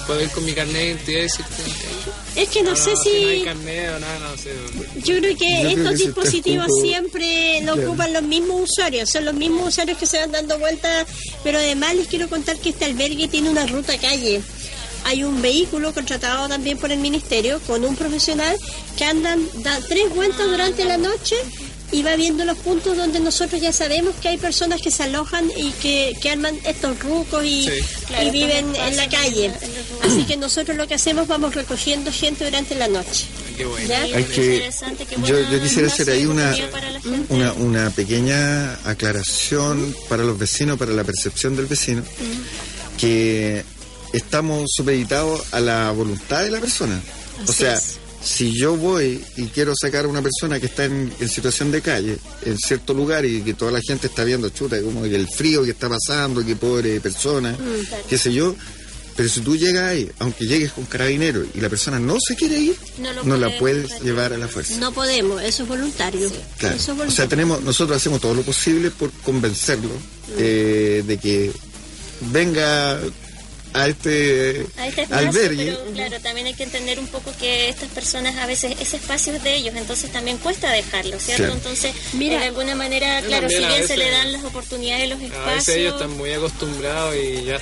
[0.05, 1.53] puedo ir con mi carnet de identidad y decirte
[2.35, 4.51] Es que no, sé Si no hay carnet o nada, no sé.
[5.03, 7.89] Yo creo que Yo creo estos que dispositivos siempre lo Claro.
[7.89, 11.05] ocupan los mismos usuarios, son los mismos usuarios que se van dando vueltas,
[11.43, 14.41] pero además les quiero contar que este albergue tiene una ruta calle.
[15.05, 18.55] Hay un vehículo contratado también por el ministerio con un profesional
[18.97, 21.35] que andan, da tres vueltas durante la noche
[21.93, 25.49] y va viendo los puntos donde nosotros ya sabemos que hay personas que se alojan
[25.55, 27.71] y que, que arman estos rucos y, Sí.
[27.71, 29.51] y Claro, viven en la calle.
[30.03, 33.25] Así que nosotros lo que hacemos vamos recogiendo gente durante la noche.
[33.55, 33.87] Qué bueno.
[34.27, 34.69] que-
[35.23, 36.55] yo- yo quisiera hacer ahí una-.
[37.29, 42.01] Una, una pequeña aclaración para los vecinos, para la percepción del vecino,
[42.97, 43.63] que
[44.13, 47.01] estamos supeditados a la voluntad de la persona.
[47.47, 47.97] o sea, es.
[48.23, 51.81] Si yo voy y quiero sacar a una persona que está en, en situación de
[51.81, 55.63] calle, en cierto lugar, y que toda la gente está viendo, chuta, como el frío
[55.63, 58.55] que está pasando, que pobre persona, Mm, qué sé yo,
[59.15, 62.57] pero si tú llegas ahí, aunque llegues con carabineros y la persona no se quiere
[62.59, 62.75] ir,
[63.23, 64.75] No la puedes llevar a la fuerza.
[64.77, 66.31] No podemos, eso es voluntario.
[66.57, 66.75] Claro.
[66.75, 67.15] Eso es O voluntario.
[67.15, 69.91] sea, tenemos, nosotros hacemos todo lo posible por convencerlo
[70.37, 71.51] eh, de que
[72.31, 72.99] venga
[73.73, 75.65] a este, a este espacio, albergue.
[75.77, 79.33] pero claro, también hay que entender un poco que estas personas a veces ese espacio
[79.33, 81.43] es de ellos, entonces también cuesta dejarlo, ¿cierto?
[81.43, 81.53] Claro.
[81.57, 82.39] Entonces, Mira.
[82.39, 85.77] de alguna manera, claro, si bien se le dan las oportunidades, los A veces espacios,
[85.77, 87.59] ellos están muy acostumbrados y ya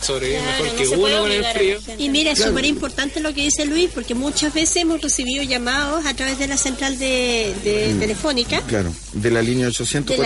[0.00, 1.78] sobreviven Claro, mejor no que uno con el frío.
[1.98, 2.50] Y mira, es Claro.
[2.52, 6.48] súper importante lo que dice Luis, porque muchas veces hemos recibido llamados a través de
[6.48, 8.00] la central de, de Mm.
[8.00, 8.60] telefónica.
[8.66, 10.16] Claro, de la línea 800,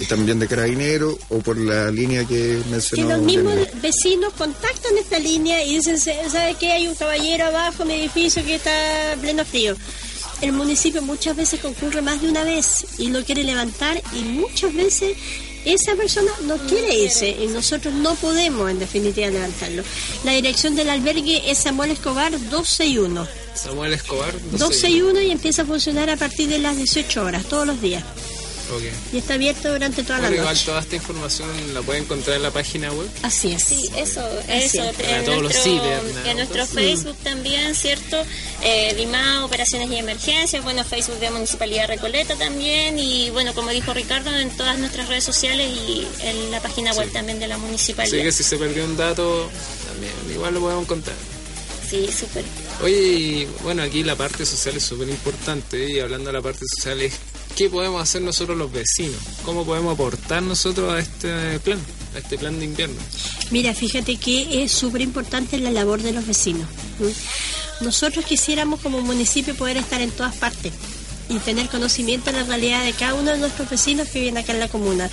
[0.00, 2.70] De la línea 470, 470, y también de carabinero o por la línea que Que
[2.70, 3.08] mencionó.
[3.16, 6.72] los mismos vecinos contactan esta línea y dicen, ¿sabe qué?
[6.72, 9.76] Hay un caballero abajo en mi edificio que está pleno frío.
[10.40, 14.72] El municipio muchas veces concurre más de una vez y lo quiere levantar y muchas
[14.74, 15.16] veces
[15.66, 19.82] esa persona no quiere irse y nosotros no podemos en definitiva levantarlo.
[20.24, 23.26] La dirección del albergue es Samuel Escobar 261.
[23.54, 24.32] Samuel Escobar.
[24.52, 28.02] 261 y empieza a funcionar a partir de las 18 horas, todos los días.
[29.12, 30.66] Y está abierto durante toda Bueno, la igual noche.
[30.66, 33.08] toda esta información la pueden encontrar en la página web.
[33.22, 33.64] Así es.
[33.64, 34.84] Sí, eso, Así eso.
[34.84, 34.98] es.
[35.00, 36.26] En todos los nuestro, cibernautas.
[36.26, 38.16] en nuestro Facebook también, ¿cierto?
[38.62, 43.92] Eh, DIMA, Operaciones y Emergencias, bueno, Facebook de Municipalidad Recoleta también, y bueno, como dijo
[43.94, 47.64] Ricardo, en todas nuestras redes sociales y en la página web también de la Así
[47.64, 48.22] Municipalidad.
[48.24, 49.50] que si se perdió un dato,
[49.88, 51.16] también igual lo podemos encontrar.
[51.88, 52.44] Sí, súper.
[52.84, 56.64] Oye, y bueno, aquí la parte social es súper importante y hablando de la parte
[56.76, 57.14] social es
[57.56, 61.78] qué podemos hacer nosotros los vecinos, cómo podemos aportar nosotros a este plan,
[62.14, 62.96] a este plan de invierno.
[63.50, 66.68] Mira, fíjate que es súper importante la labor de los vecinos.
[67.80, 70.72] Nosotros quisiéramos como municipio poder estar en todas partes
[71.28, 74.52] y tener conocimiento de la realidad de cada uno de nuestros vecinos que viven acá
[74.52, 75.08] en la comuna.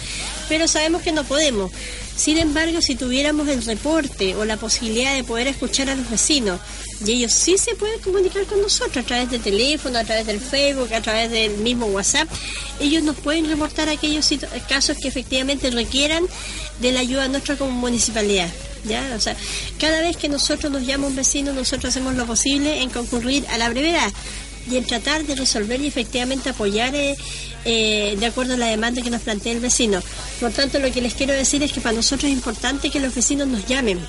[0.50, 1.72] Pero sabemos que no podemos.
[2.18, 6.60] Sin embargo, si tuviéramos el reporte o la posibilidad de poder escuchar a los vecinos,
[7.06, 10.40] y ellos sí se pueden comunicar con nosotros a través de teléfono, a través del
[10.40, 12.28] Facebook, a través del mismo WhatsApp,
[12.82, 14.28] ellos nos pueden reportar aquellos
[14.68, 16.26] casos que efectivamente requieran
[16.82, 18.50] de la ayuda nuestra como municipalidad.
[18.84, 19.14] ¿Ya?
[19.16, 19.36] O sea,
[19.80, 23.58] cada vez que nosotros nos llama un vecino, nosotros hacemos lo posible en concurrir a
[23.58, 24.12] la brevedad
[24.70, 27.16] y en tratar de resolver y efectivamente apoyar eh,
[27.66, 30.02] eh, de acuerdo a la demanda que nos plantea el vecino.
[30.40, 33.14] Por tanto, lo que les quiero decir es que para nosotros es importante que los
[33.14, 34.00] vecinos nos llamen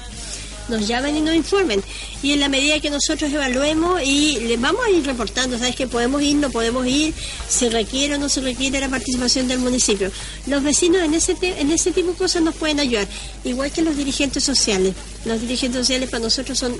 [0.68, 1.82] nos llamen y nos informen.
[2.22, 5.76] Y en la medida que nosotros evaluemos y les vamos a ir reportando, ¿sabes?
[5.76, 7.14] Que podemos ir, no podemos ir,
[7.48, 10.10] se requiere o no se requiere la participación del municipio.
[10.46, 13.06] Los vecinos en ese, te- en ese tipo de cosas nos pueden ayudar,
[13.44, 14.94] igual que los dirigentes sociales.
[15.24, 16.76] Los dirigentes sociales para nosotros son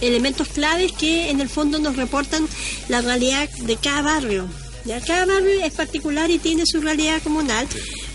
[0.00, 2.46] elementos claves que en el fondo nos reportan
[2.88, 4.46] la realidad de cada barrio.
[4.84, 5.00] ¿ya?
[5.00, 7.66] Cada barrio es particular y tiene su realidad comunal,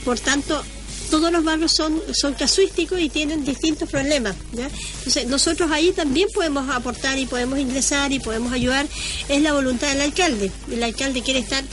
[0.03, 0.63] por tanto
[1.09, 4.35] todos los barrios son, son casuísticos y tienen distintos problemas.
[4.53, 4.69] ¿ya?
[4.99, 8.85] Entonces, nosotros ahí también podemos aportar y podemos ingresar y podemos ayudar.
[9.29, 10.51] Es la voluntad del alcalde.
[10.71, 11.63] El alcalde quiere estar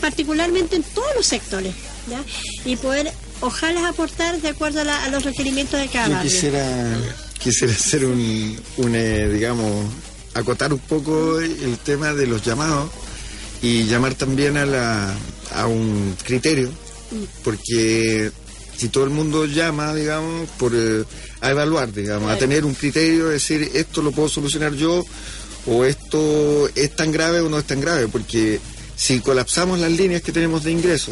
[0.00, 1.74] particularmente en todos los sectores
[2.10, 2.22] ¿ya?
[2.64, 6.30] y poder, ojalá, aportar de acuerdo a, la- a los requerimientos de cada Yo barrio.
[6.30, 6.98] quisiera,
[7.42, 9.86] quisiera hacer un, un, eh, digamos,
[10.34, 12.90] acotar un poco el tema de los llamados
[13.60, 15.14] y llamar también a, la,
[15.52, 16.70] a un criterio,
[17.42, 18.30] porque
[18.78, 21.02] si todo el mundo llama, digamos, por, eh,
[21.40, 25.04] a evaluar, digamos, a tener un criterio, decir, esto lo puedo solucionar yo,
[25.66, 28.60] o esto es tan grave o no es tan grave, porque
[28.94, 31.10] si colapsamos las líneas que tenemos de ingreso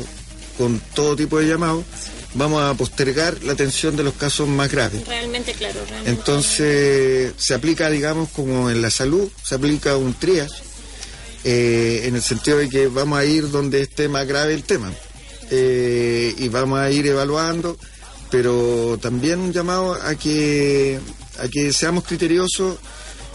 [0.56, 1.84] con todo tipo de llamados,
[2.34, 5.04] vamos a postergar la atención de los casos más graves.
[5.04, 6.10] Realmente, claro, realmente.
[6.10, 10.62] Entonces se aplica, digamos, como en la salud, se aplica un triage,
[11.42, 14.92] eh, en el sentido de que vamos a ir donde esté más grave el tema
[15.50, 17.76] eh, y vamos a ir evaluando,
[18.30, 20.98] pero también un llamado a que
[21.38, 22.78] a que seamos criteriosos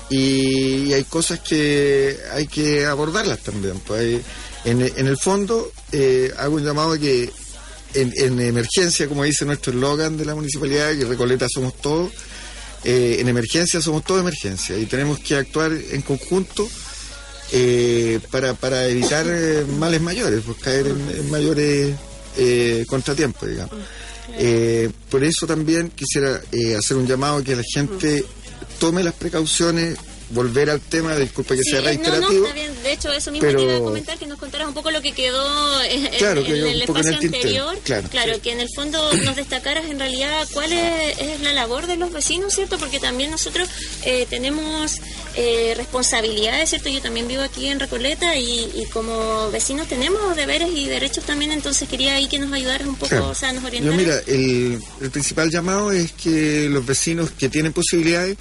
[0.09, 3.79] y, hay cosas que hay que abordarlas también.
[3.79, 4.21] Pues
[4.65, 7.31] en, en el fondo, eh, hago un llamado a que
[7.93, 12.11] en, en emergencia, como dice nuestro eslogan de la municipalidad, que Recoleta somos todos,
[12.83, 16.67] eh, en emergencia somos todos emergencia y tenemos que actuar en conjunto
[17.51, 21.95] eh, para, para evitar eh, males mayores, pues caer en, en mayores
[22.37, 23.75] eh, contratiempos, digamos.
[24.37, 28.23] Eh, por eso también quisiera eh, hacer un llamado a que la gente
[28.79, 29.97] tome las precauciones,
[30.31, 32.45] volver al tema, disculpa que Sí, sea eh, no, no, reiterativo.
[32.45, 32.83] está bien.
[32.83, 35.01] De hecho, eso mismo pero- te iba a comentar, que nos contaras un poco lo
[35.01, 38.09] que quedó eh, en, Claro, en que el en espacio el tintero, anterior.
[38.09, 38.41] claro.
[38.41, 42.11] que en el fondo nos destacaras en realidad cuál es, es la labor de los
[42.11, 42.77] vecinos, ¿cierto?
[42.77, 43.69] Porque también nosotros
[44.03, 44.93] eh, tenemos
[45.35, 46.89] eh, responsabilidades, ¿cierto?
[46.89, 51.51] Yo también vivo aquí en Recoleta y, y como vecinos tenemos deberes y derechos también,
[51.51, 53.29] entonces quería ahí que nos ayudaras un poco, Claro.
[53.29, 53.97] o sea, nos orientaras.
[53.97, 58.37] mira, el, el principal llamado es que los vecinos que tienen posibilidades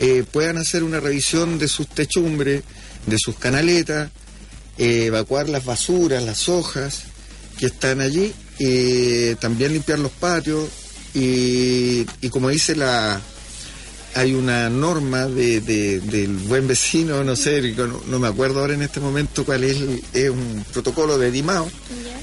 [0.00, 2.64] eh, puedan hacer una revisión de sus techumbres,
[3.06, 4.10] de sus canaletas,
[4.78, 7.02] eh, evacuar las basuras, las hojas
[7.58, 10.68] que están allí, eh, también limpiar los patios
[11.14, 13.20] y, y como dice la...
[14.16, 18.74] Hay una norma de, de- del buen vecino, no sé, no, no me acuerdo ahora
[18.74, 19.76] en este momento cuál es,
[20.12, 21.70] es un protocolo de Dimao,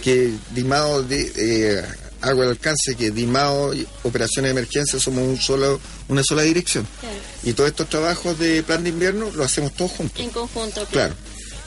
[0.03, 1.81] que Dimao de, eh,
[2.19, 5.79] hago el alcance que Dimao y operaciones de emergencia somos un solo,
[6.09, 6.87] una sola dirección.
[6.99, 10.19] Claro, Y todos estos trabajos de plan de invierno los hacemos todos juntos.
[10.23, 11.13] en conjunto, Claro.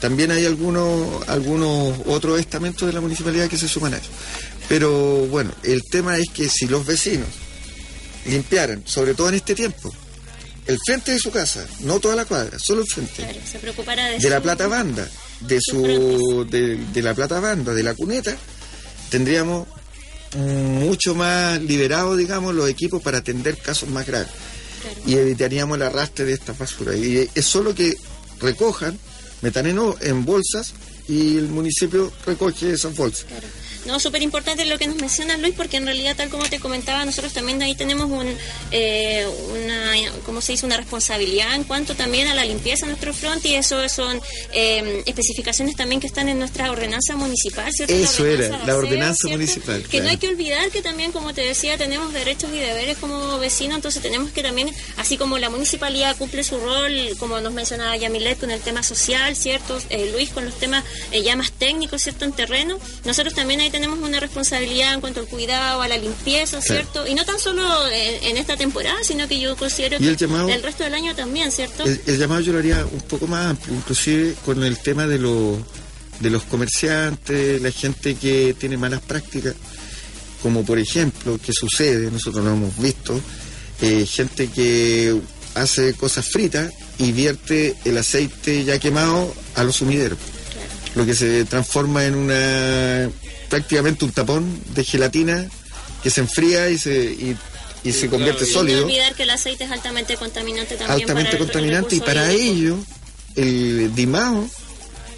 [0.00, 4.08] También hay algunos, algunos otros estamentos de la municipalidad que se suman a eso.
[4.66, 4.90] Pero
[5.26, 7.28] bueno, el tema es que si los vecinos
[8.24, 9.92] limpiaran, sobre todo en este tiempo,
[10.66, 14.06] el frente de su casa, no toda la cuadra, solo el frente, Claro, se preocupará
[14.06, 15.08] de, de la su- plata banda,
[15.40, 18.34] de su de, de la plata banda, de la cuneta,
[19.10, 19.66] tendríamos
[20.36, 24.30] mucho más liberados, digamos, los equipos para atender casos más graves
[25.06, 26.96] y evitaríamos el arrastre de estas basuras.
[26.96, 27.94] Y es solo que
[28.40, 28.98] recojan
[29.42, 30.72] metaneno en bolsas
[31.08, 33.26] y el municipio recoge esas bolsas.
[33.86, 37.04] No, súper importante lo que nos mencionas, Luis, porque en realidad, tal como te comentaba,
[37.04, 38.26] nosotros también ahí tenemos un,
[38.70, 39.92] eh, una,
[40.24, 40.66] ¿cómo se dice?
[40.66, 44.20] Una responsabilidad en cuanto también a la limpieza de nuestro front y eso son
[44.52, 47.94] eh, especificaciones también que están en nuestra ordenanza municipal, ¿cierto?
[47.94, 50.04] Eso era, de la ordenanza municipal, Que claro.
[50.04, 53.76] no hay que olvidar que también, como te decía, tenemos derechos y deberes como vecinos,
[53.76, 58.38] entonces tenemos que también, así como la municipalidad cumple su rol, como nos mencionaba Yamilet
[58.38, 59.78] con el tema social, ¿cierto?
[59.88, 62.24] Eh, Luis con los temas eh, ya más técnicos, ¿cierto?
[62.24, 67.06] En terreno, nosotros también tenemos una responsabilidad en cuanto al cuidado, a la limpieza, ¿cierto?
[67.06, 70.26] Y no tan solo en, en esta temporada, sino que yo considero Y el que
[70.26, 71.84] llamado- el resto del año también, ¿cierto?
[71.84, 75.18] El, el llamado yo lo haría un poco más amplio, inclusive con el tema de,
[75.18, 75.58] los
[76.20, 79.54] de los comerciantes, la gente que tiene malas prácticas,
[80.42, 83.20] como por ejemplo, que sucede, nosotros lo hemos visto,
[83.82, 85.14] eh, gente que
[85.54, 90.18] hace cosas fritas y vierte el aceite ya quemado a los sumideros,
[90.94, 93.10] lo que se transforma en una
[93.48, 95.48] prácticamente un tapón de gelatina
[96.02, 97.36] que se enfría y se, y,
[97.84, 101.00] y se convierte Y no sólido olvidar que el aceite es altamente contaminante también.
[101.00, 102.52] altamente para el contaminante y recurso para hídrico.
[102.52, 102.78] ello
[103.36, 104.48] el DIMAO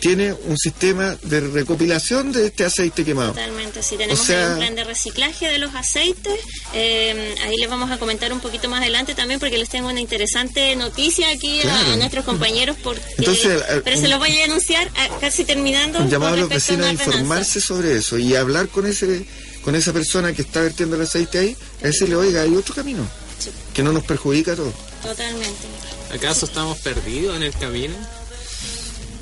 [0.02, 3.28] tiene un sistema de recopilación de este aceite quemado.
[3.30, 6.40] Totalmente, sí, tenemos O sea- ahí un plan de reciclaje de los aceites.
[6.74, 10.00] eh, ahí les vamos a comentar un poquito más adelante también porque les tengo una
[10.00, 11.92] interesante noticia aquí a- Claro.
[11.92, 12.76] a, nuestros compañeros.
[12.82, 16.00] Porque, Entonces, pero un- se los voy a denunciar ah, casi terminando.
[16.00, 19.24] Un llamado a los vecinos a informarse sobre eso y hablar con ese
[19.62, 23.08] con esa persona que está vertiendo el aceite ahí, a decirle, oiga, hay otro camino
[23.72, 24.74] que no nos perjudica a todos.
[25.00, 25.68] Totalmente.
[26.12, 27.94] ¿Acaso estamos perdidos en el camino?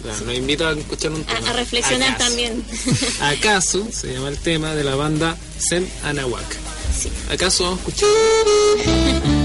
[0.04, 1.46] Nos invito a escuchar un tema.
[1.48, 2.24] A, a reflexionar ¿Acaso?
[2.28, 2.64] también.
[3.20, 3.86] ¿Acaso?
[3.92, 6.56] Se llama el tema de la banda Zen Anahuac.
[6.98, 7.10] Sí.
[7.30, 9.30] ¿Acaso vamos a escuchar?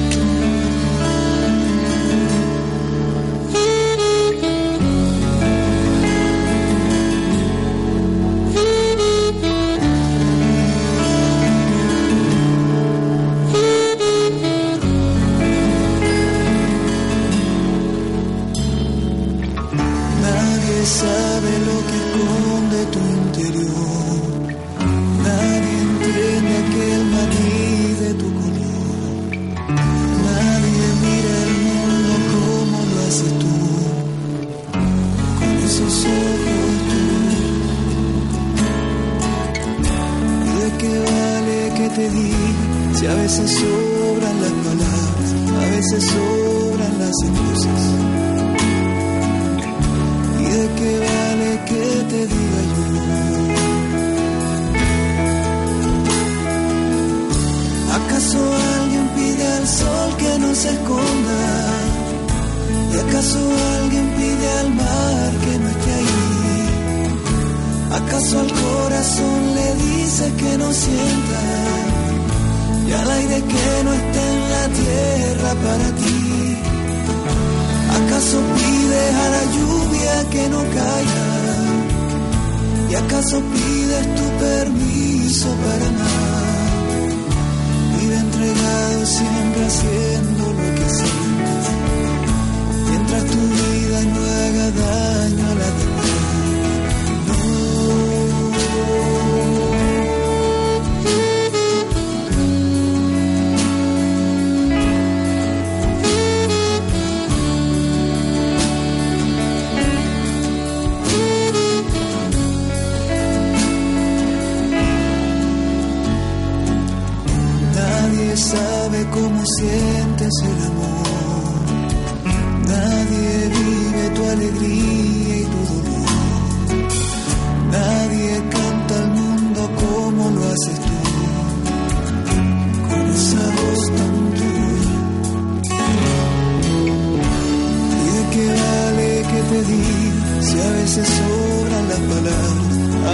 [43.25, 43.94] diga si a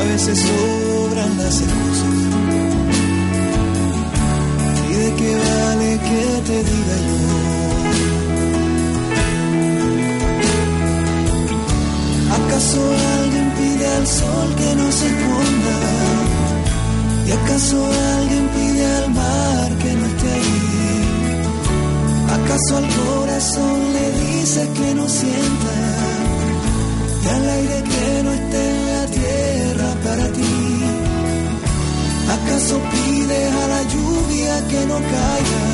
[0.02, 2.16] a veces sobran las excusas?
[4.90, 7.22] ¿Y de qué vale que te diga yo?
[12.40, 12.80] ¿Acaso
[13.22, 15.78] alguien pide al sol que no se esconda?
[17.28, 17.78] ¿Y acaso
[18.20, 20.62] alguien pide al mar que no esté ahí?
[22.38, 25.76] ¿Acaso al corazón le dices que no sienta?
[27.24, 28.71] Y al aire que no esté
[32.32, 35.66] ¿Acaso pides a la lluvia que no caiga?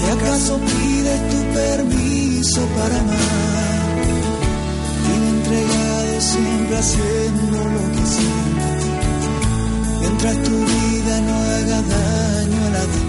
[0.00, 3.98] ¿Y acaso pides tu permiso para amar?
[5.08, 8.84] Y entregado siempre haciendo lo que sientes,
[10.00, 13.07] mientras tu vida no haga daño a la demás.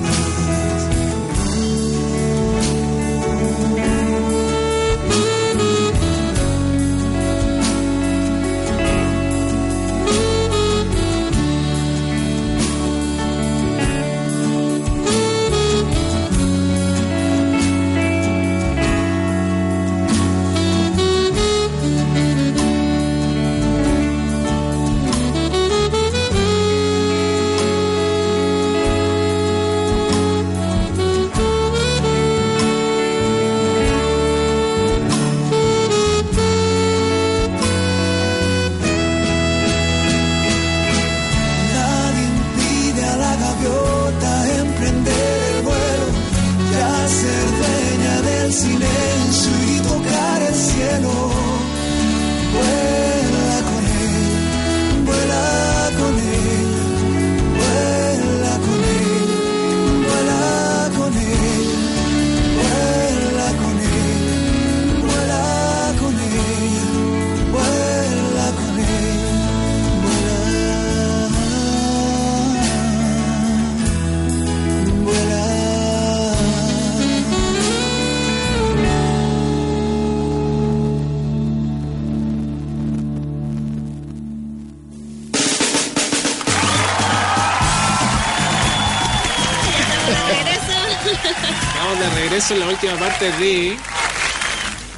[92.81, 93.77] Última parte de.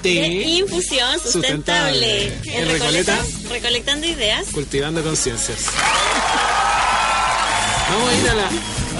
[0.04, 0.28] De De.
[0.28, 2.32] infusión sustentable.
[2.34, 2.34] Sustentable.
[2.46, 3.18] En En Recoleta.
[3.50, 4.48] Recolectando ideas.
[4.52, 5.60] Cultivando conciencias.
[7.90, 8.50] Vamos a ir a la.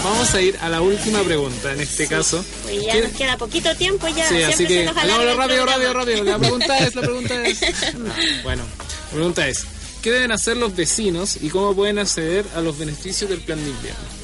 [0.04, 2.44] Vamos a ir a la última pregunta en este caso.
[2.64, 4.28] Pues ya ¿Qué- nos queda poquito tiempo ya.
[4.28, 6.24] Sí, así que hagámoslo rápido, rápido, rápido.
[6.24, 7.60] La pregunta es, la pregunta es.
[7.96, 8.14] No,
[8.44, 8.64] bueno,
[9.10, 9.66] la pregunta es,
[10.02, 13.70] ¿qué deben hacer los vecinos y cómo pueden acceder a los beneficios del plan de
[13.70, 14.21] invierno?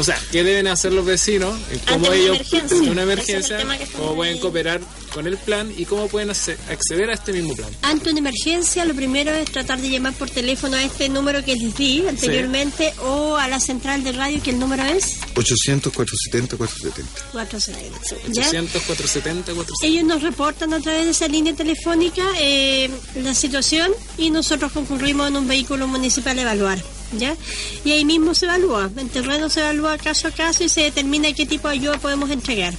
[0.00, 1.58] O sea, ¿qué deben hacer los vecinos?
[1.86, 2.78] ¿Cómo Ante una ellos, emergencia.
[2.78, 4.40] ante una es emergencia, estamos cómo pueden ahí.
[4.40, 4.80] cooperar
[5.12, 7.68] con el plan y cómo pueden acce- acceder a este mismo plan?
[7.82, 11.54] Ante una emergencia, lo primero es tratar de llamar por teléfono a este número que
[11.54, 16.56] les di anteriormente o a la central de radio, que el número es 800 470
[16.56, 17.32] 470.
[17.32, 18.32] 470.
[18.32, 18.42] ¿ya?
[18.48, 19.86] 800, 470, 470.
[19.86, 25.28] Ellos nos reportan a través de esa línea telefónica eh, la situación y nosotros concurrimos
[25.28, 26.78] en un vehículo municipal a evaluar.
[27.18, 27.36] ¿Ya?
[27.84, 31.32] Y ahí mismo se evalúa, en terreno se evalúa caso a caso y se determina
[31.32, 32.72] qué tipo de ayuda podemos entregar.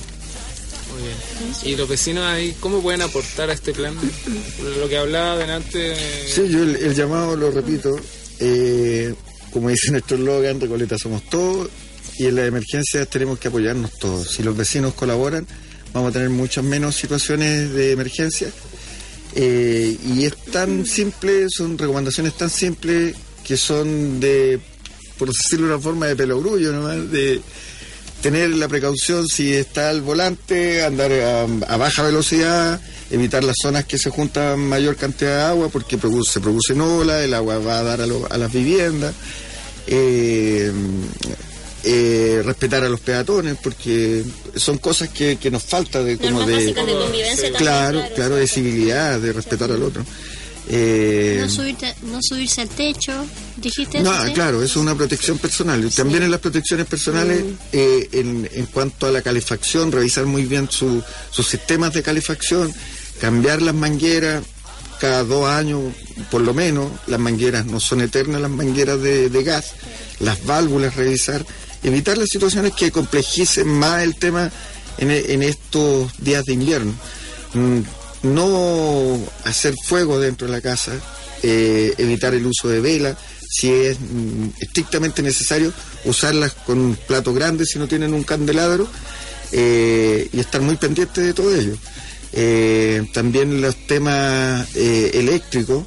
[0.93, 1.53] Muy bien.
[1.63, 3.93] ¿Y los vecinos ahí cómo pueden aportar a este plan?
[4.79, 5.95] Lo que hablaba delante.
[6.27, 7.93] Sí, yo el, el llamado lo repito,
[8.39, 9.13] eh,
[9.51, 11.69] como dice nuestro eslogan, Recoleta somos todos
[12.17, 14.31] y en las emergencias tenemos que apoyarnos todos.
[14.31, 15.47] Si los vecinos colaboran,
[15.93, 18.49] vamos a tener muchas menos situaciones de emergencia.
[19.33, 23.15] Eh, y es tan simple, son recomendaciones tan simples
[23.45, 24.59] que son de,
[25.17, 27.41] por decirlo de una forma, de pelogrullo nomás, de
[28.21, 32.79] tener la precaución si está al volante, andar a, a baja velocidad,
[33.09, 37.23] evitar las zonas que se juntan mayor cantidad de agua porque produce, se producen olas,
[37.23, 39.13] el agua va a dar a, lo- a las viviendas.
[39.87, 40.71] Eh,
[41.83, 44.23] eh, respetar a los peatones porque
[44.55, 48.47] son cosas que, que nos falta de como Normas de convivencia también, claro, claro de
[48.47, 50.05] civilidad de respetar al otro
[50.69, 53.13] Eh, No, subirte- no subirse al techo,
[53.57, 54.33] dijiste no, eso, ¿sí?
[54.33, 55.89] claro, eso es una protección personal.
[55.95, 60.69] También en las protecciones personales, eh, en, en cuanto a la calefacción, revisar muy bien
[60.69, 62.73] su- sus sistemas de calefacción,
[63.19, 64.43] cambiar las mangueras
[64.99, 65.81] cada dos años,
[66.29, 66.91] por lo menos.
[67.07, 69.71] Las mangueras no son eternas, las mangueras de, de gas.
[70.19, 71.43] Las válvulas, revisar.
[71.83, 74.51] Evitar las situaciones que complejicen más el tema
[74.99, 76.93] en, en estos días de invierno.
[78.23, 80.93] Mm, no hacer fuego dentro de la casa,
[81.43, 83.17] eh, evitar el uso de vela,
[83.49, 85.73] si es mm, estrictamente necesario,
[86.05, 88.87] usarlas con un plato grande si no tienen un candelabro
[89.51, 91.75] eh, y estar muy pendiente de todo ello.
[92.33, 95.83] Eh, también los temas eh, eléctricos,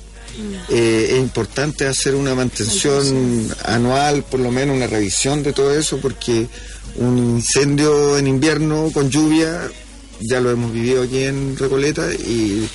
[0.68, 5.98] eh, es importante hacer una mantención anual, por lo menos una revisión de todo eso,
[5.98, 6.48] porque
[6.96, 9.70] un incendio en invierno con lluvia
[10.20, 12.68] ya lo hemos vivido aquí en Recoleta y,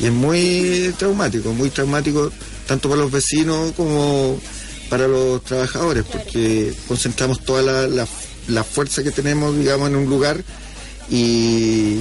[0.00, 2.30] y es muy traumático, muy traumático
[2.66, 4.40] tanto para los vecinos como
[4.88, 8.08] para los trabajadores, porque concentramos toda la, la-
[8.48, 10.42] la fuerza que tenemos, digamos, en un lugar
[11.10, 11.96] y,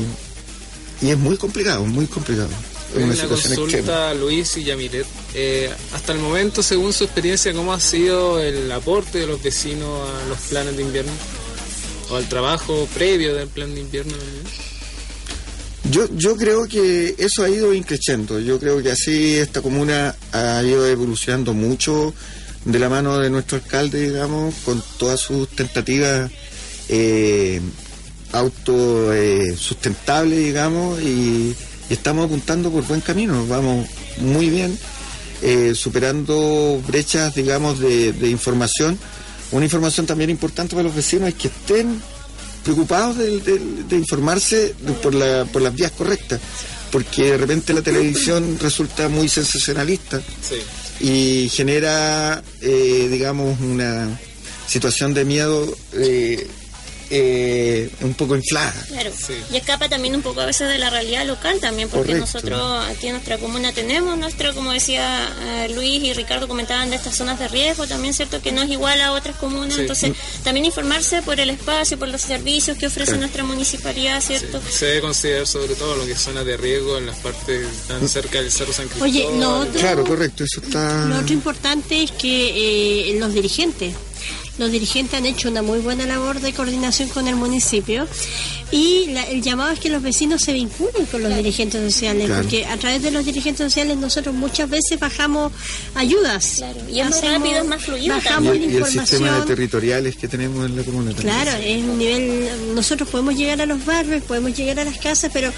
[1.02, 2.50] y es muy complicado, muy complicado.
[2.91, 4.10] Es una Una situación consulta extrema.
[4.10, 5.06] a Luis y Yamilet.
[5.34, 10.08] Eh, hasta el momento, según su experiencia, ¿cómo ha sido el aporte de los vecinos
[10.10, 11.12] a los planes de invierno?
[12.12, 14.43] ¿O al trabajo previo del plan de invierno también?
[15.92, 18.40] Yo, yo creo que eso ha ido increciendo.
[18.40, 22.14] Yo creo que así esta comuna ha ido evolucionando mucho
[22.66, 26.32] de la mano de nuestro alcalde, digamos, con todas sus tentativas
[26.90, 27.62] eh,
[28.32, 29.56] auto eh,
[30.26, 31.56] digamos, y,
[31.90, 33.46] y estamos apuntando por buen camino.
[33.48, 34.78] Vamos muy bien,
[35.42, 38.98] eh, superando brechas, digamos, de, de información.
[39.52, 42.02] Una información también importante para los vecinos es que estén
[42.66, 46.41] preocupados de, de- de informarse por, la, por las vías correctas,
[46.91, 51.05] porque de repente la televisión resulta muy sensacionalista Sí.
[51.05, 54.20] y genera, eh, digamos, una
[54.68, 56.47] situación de miedo eh,
[57.10, 58.74] eh, un poco inflada.
[58.88, 59.12] Claro.
[59.16, 59.34] Sí.
[59.51, 62.26] Y escapa también un poco a veces de la realidad local también, porque Correcto.
[62.26, 66.95] nosotros aquí en nuestra comuna tenemos nuestra, como decía eh, Luis y Ricardo comentaban de
[66.95, 69.82] estas zonas de riesgo, también cierto que no es igual a otras comunas, Sí.
[69.82, 74.62] entonces también informarse por el espacio, por los servicios que ofrece nuestra municipalidad, ¿cierto?
[74.70, 78.08] Se debe considerar sobre todo lo que es zonas de riesgo en las partes tan
[78.08, 79.10] cerca del Cerro San Cristóbal.
[79.10, 81.06] Oye, lo otro, Claro, correcto, eso está...
[81.06, 83.93] lo otro importante es que eh, los dirigentes,
[84.58, 88.08] los dirigentes han hecho una muy buena labor de coordinación con el municipio
[88.72, 92.41] y la- el llamado es que los vecinos se vinculen con los dirigentes sociales, Claro.
[92.43, 95.51] porque a través de los dirigentes sociales nosotros muchas veces bajamos
[95.93, 96.56] ayudas.
[96.58, 99.16] Claro, y es más rápido, es más fluido Y Bajamos la y el sistema de
[99.18, 99.47] información.
[99.47, 101.34] territoriales que tenemos en la comuna también.
[101.36, 105.32] Claro, es un nivel, nosotros podemos llegar a los barrios, podemos llegar a las casas,
[105.34, 105.51] pero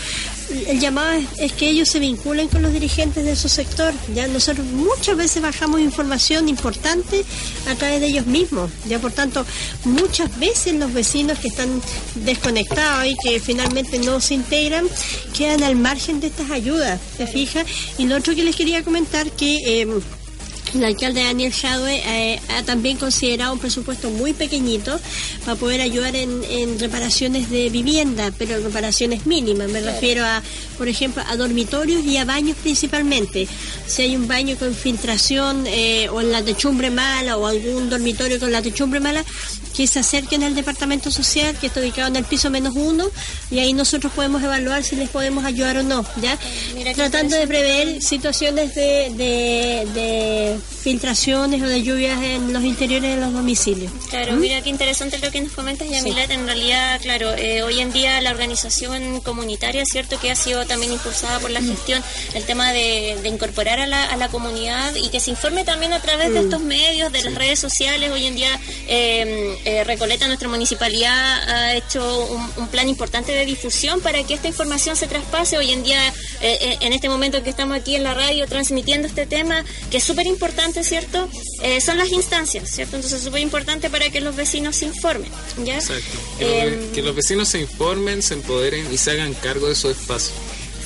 [0.67, 3.93] el llamado es, es que ellos se vinculen con los dirigentes de su sector.
[4.13, 7.23] Ya nosotros muchas veces bajamos información importante
[7.69, 8.69] a través de ellos mismos.
[8.87, 9.45] Ya por tanto,
[9.85, 11.69] muchas veces los vecinos que están
[12.15, 14.87] desconectados y que finalmente no se integran
[15.37, 17.63] quedan al margen de estas ayudas, ¿se fija?
[17.97, 19.87] Y lo otro que les quería comentar que eh,
[20.73, 24.99] el alcalde Daniel Jadwe eh, ha también considerado un presupuesto muy pequeñito
[25.45, 29.69] para poder ayudar en, en reparaciones de vivienda, pero reparaciones mínimas.
[29.69, 30.41] Me refiero a,
[30.77, 33.47] por ejemplo, a dormitorios y a baños principalmente.
[33.87, 38.39] Si hay un baño con filtración eh, o en la techumbre mala o algún dormitorio
[38.39, 39.23] con la techumbre mala,
[39.77, 43.05] que se acerquen al departamento social que está ubicado en el piso menos uno
[43.51, 46.35] y ahí nosotros podemos evaluar si les podemos ayudar o no, ¿ya?
[46.73, 52.63] Mira qué Tratando de prever situaciones de, de, de filtraciones o de lluvias en los
[52.63, 53.91] interiores de los domicilios.
[54.09, 56.31] Claro, mira qué interesante lo que nos comentas, Yamilet.
[56.31, 60.93] En realidad, claro, eh, hoy en día la organización comunitaria, cierto que ha sido también
[60.93, 62.01] impulsada por la gestión,
[62.35, 65.91] el tema de, de incorporar a la, a la comunidad y que se informe también
[65.91, 68.09] a través de estos medios, de las redes sociales.
[68.09, 68.57] Hoy en día,
[68.87, 74.35] eh, eh, Recoleta, nuestra municipalidad, ha hecho un, un plan importante de difusión para que
[74.35, 75.57] esta información se traspase.
[75.57, 75.99] Hoy en día,
[76.39, 80.03] eh, en este momento que estamos aquí en la radio transmitiendo este tema, que es
[80.05, 81.27] súper importante, ¿cierto?
[81.63, 82.95] Eh, son las instancias, ¿cierto?
[82.95, 85.29] Entonces es súper importante para que los vecinos se informen,
[85.63, 85.75] ¿ya?
[85.75, 86.03] Exacto.
[86.37, 89.67] Que, los, Eh, ve- que los vecinos se informen, se empoderen y se hagan cargo
[89.67, 90.33] de su espacio.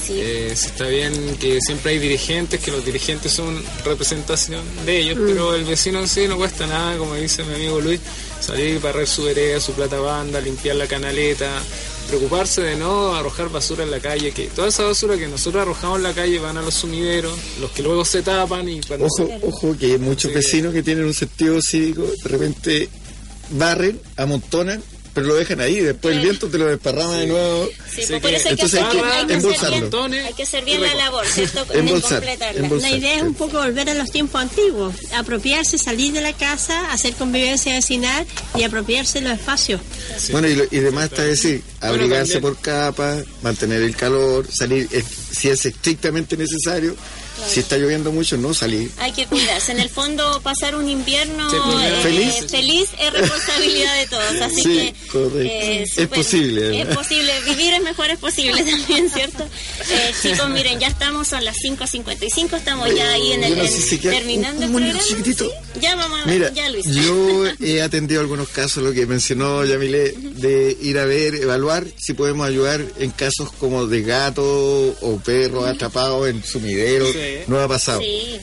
[0.05, 0.13] Sí.
[0.19, 5.27] Eh, está bien que siempre hay dirigentes, que los dirigentes son representación de ellos, Mm.
[5.27, 7.99] pero el vecino en sí no cuesta nada, como dice mi amigo Luis,
[8.39, 11.61] salir, barrer su vereda, su plata banda, limpiar la canaleta,
[12.11, 15.97] preocuparse de no arrojar basura en la calle, que toda esa basura que nosotros arrojamos
[15.97, 19.29] en la calle van a los sumideros, los que luego se tapan y cuando Ojo,
[19.43, 20.35] ojo, que hay muchos Sí.
[20.35, 22.89] vecinos que tienen un sentido cívico, de repente
[23.51, 24.83] barren, amontonan,
[25.13, 27.67] pero lo dejan ahí, después el viento te lo desparrama de nuevo.
[27.93, 29.27] Sí, pues por que- eso hay que, entonces hay hacer, que hay que
[30.07, 31.65] bien, hay que hacer bien la labor, ¿cierto?
[31.73, 32.59] Embolsar, completarla.
[32.61, 32.89] embolsar.
[32.91, 36.91] La idea es un poco volver a los tiempos antiguos, apropiarse, salir de la casa,
[36.91, 39.81] hacer convivencia vecinal y apropiarse los espacios.
[40.31, 44.87] Bueno, y, lo- y demás está decir, abrigarse por capas, mantener el calor, salir
[45.31, 46.95] si es estrictamente necesario.
[47.47, 48.91] Si está lloviendo mucho, no salir.
[48.97, 49.71] Hay que cuidarse.
[49.71, 52.33] En el fondo, pasar un invierno Sí, pues, eh, ¿Feliz?
[52.51, 54.41] feliz es responsabilidad de todos.
[54.41, 54.93] Así Sí, que.
[55.11, 55.39] correcto.
[55.39, 57.31] eh, Es súper- posible, Es posible.
[57.45, 59.47] Vivir es mejor, es posible también, ¿cierto?
[59.91, 63.55] Eh, chicos, miren, ya estamos, son las 5.55, estamos ya ahí en el.
[63.55, 65.17] Yo no sé si queda terminando un- el un monito programa.
[65.23, 65.45] chiquitito.
[65.73, 65.79] ¿sí?
[65.81, 66.85] Ya vamos a Mira, ya Luis.
[66.85, 72.13] yo he atendido algunos casos, lo que mencionó Yamile, de ir a ver, evaluar si
[72.13, 74.45] podemos ayudar en casos como de gatos
[75.01, 77.11] o perros atrapados en sumideros.
[77.11, 77.19] Sí.
[77.47, 78.01] No ha pasado.
[78.01, 78.39] Sí.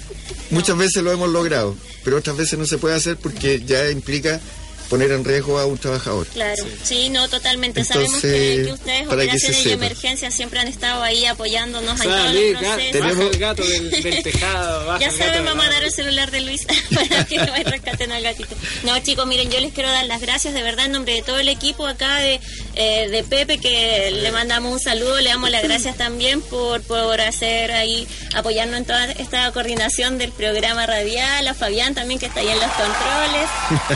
[0.51, 4.41] Muchas veces lo hemos logrado, pero otras veces no se puede hacer porque ya implica
[4.89, 6.27] poner en riesgo a un trabajador.
[6.29, 7.81] Claro, sí, no, totalmente.
[7.81, 9.75] Entonces, Sabemos que, que ustedes, para que se operaciones y sepa.
[9.75, 13.01] emergencias, siempre han estado ahí apoyándonos en todos Sale, los ga- procesos.
[13.01, 15.75] baja el gato del, del tejado, baja Ya el gato saben, vamos a gato.
[15.75, 18.57] dar el celular de Luis para que vaya y rescaten al gatito.
[18.85, 21.39] No, chicos, miren, yo les quiero dar las gracias de verdad en nombre de todo
[21.39, 22.41] el equipo acá de,
[22.75, 27.21] eh, de Pepe, que le mandamos un saludo, le damos las gracias también por, por
[27.21, 32.41] hacer ahí, apoyarnos en toda esta coordinación del programa radial, a Fabián también que está
[32.41, 33.49] ahí en los controles,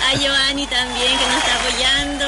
[0.02, 2.24] a Giovanni también que nos está apoyando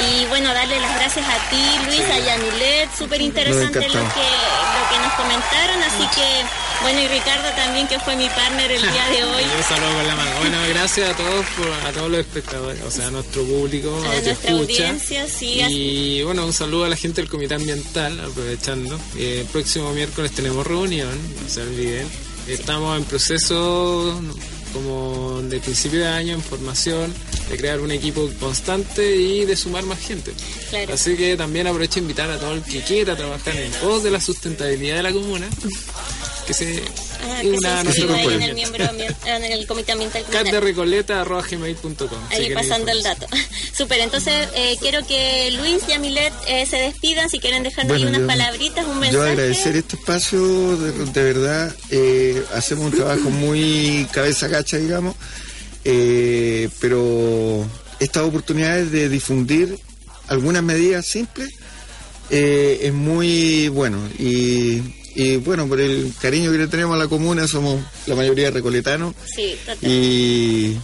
[0.00, 4.82] y bueno, darle las gracias a ti, Luis, a Yamilet, súper interesante lo que, lo
[4.90, 6.26] que nos comentaron, así que
[6.82, 9.42] bueno, y Ricardo también que fue mi partner el día de hoy.
[9.58, 10.30] Un saludo con la mano.
[10.40, 14.06] Bueno, gracias a todos, por- a todos los espectadores, o sea, a nuestro público, A
[14.06, 14.52] a nuestra escucha.
[14.52, 18.98] audiencia, sí, así- Y bueno, un saludo a la gente del Comité Ambiental, aprovechando.
[19.18, 21.10] Eh, el próximo miércoles tenemos reunión,
[21.42, 22.08] no se olviden.
[22.48, 24.18] Estamos en proceso
[24.72, 27.12] como de principio de año en formación,
[27.48, 30.32] de crear un equipo constante y de sumar más gente.
[30.70, 30.94] Claro.
[30.94, 34.10] Así que también aprovecho a invitar a todo el que quiera trabajar en pos de
[34.10, 35.48] la sustentabilidad de la comuna,
[36.46, 36.82] que se
[37.22, 38.44] Ah, que una se inscriba ahí en comité.
[38.46, 40.30] el, miembro, ambien- en el comité ambiental si
[42.30, 43.26] Ahí pasando el dato.
[43.76, 48.02] Super, entonces eh, quiero que Luis y Amilet eh, se despidan, si quieren dejarnos ahí
[48.02, 49.30] Bueno, unas yo- palabritas, un Yo mensaje.
[49.30, 55.14] agradecer este espacio, de, de verdad, eh, hacemos un trabajo muy cabeza gacha, digamos,
[55.84, 57.66] eh, pero
[58.00, 59.78] estas oportunidades de difundir
[60.28, 61.50] algunas medidas simples
[62.30, 64.82] eh, es muy bueno y,
[65.14, 69.14] y bueno, por el cariño que le tenemos a la comuna, somos la mayoría recoletanos
[69.34, 69.90] Sí, total.
[69.90, 70.76] y,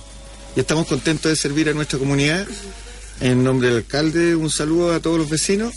[0.56, 2.46] y estamos contentos de servir a nuestra comunidad.
[3.20, 5.72] En nombre del alcalde, un saludo a todos los vecinos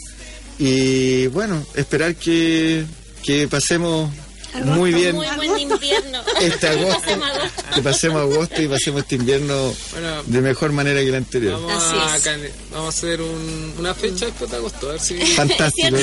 [0.57, 2.83] y bueno, esperar que,
[3.23, 4.11] que pasemos
[4.65, 6.19] muy bien Muy buen invierno.
[6.41, 7.63] este agosto, Pasemos agosto.
[7.75, 11.53] que pasemos agosto y pasemos este invierno Bueno, de mejor manera que el anterior.
[11.53, 11.95] Vamos, Así
[12.29, 12.37] a,
[12.71, 15.15] vamos a hacer un- una fecha después de agosto, a ver si...
[15.17, 15.95] Fantástico,